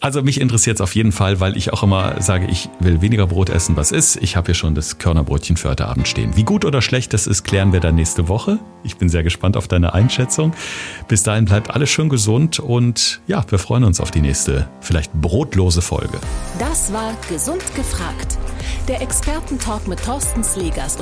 Also 0.01 0.23
mich 0.23 0.41
interessiert 0.41 0.77
es 0.77 0.81
auf 0.81 0.95
jeden 0.95 1.13
Fall, 1.13 1.41
weil 1.41 1.57
ich 1.57 1.73
auch 1.73 1.83
immer 1.85 2.21
sage, 2.21 2.47
ich 2.47 2.69
will 2.81 3.01
weniger 3.03 3.29
Brot 3.29 3.51
essen, 3.51 3.77
was 3.77 3.93
ist. 3.93 4.17
Ich 4.17 4.37
habe 4.37 4.47
hier 4.47 4.55
schon 4.55 4.75
das 4.75 4.99
Körnerbrötchen 4.99 5.57
für 5.57 5.71
heute 5.71 5.87
Abend 5.87 6.09
stehen. 6.09 6.37
Wie 6.37 6.45
gut 6.45 6.65
oder 6.65 6.83
schlecht 6.83 7.13
das 7.13 7.27
ist, 7.27 7.45
klären 7.45 7.73
wir 7.73 7.81
dann 7.81 7.95
nächste 7.95 8.29
Woche. 8.29 8.59
Ich 8.83 8.97
bin 8.97 9.09
sehr 9.09 9.23
gespannt 9.23 9.57
auf 9.57 9.69
deine 9.69 9.95
Einschätzung. 9.95 10.53
Bis 11.07 11.23
dahin 11.23 11.45
bleibt 11.45 11.71
alles 11.71 11.89
schön 11.89 12.09
gesund 12.09 12.59
und 12.59 13.21
ja, 13.29 13.45
wir 13.49 13.59
freuen 13.59 13.85
uns 13.85 14.01
auf 14.01 14.11
die 14.11 14.21
nächste, 14.21 14.69
vielleicht 14.81 15.13
brotlose 15.13 15.83
Folge. 15.83 16.19
Das 16.59 16.93
war 16.93 17.15
Gesund 17.29 17.63
gefragt. 17.77 18.39
Der 18.89 19.01
Expertentalk 19.01 19.87
mit 19.87 20.03
Thorsten 20.05 20.43
Slegers 20.43 20.97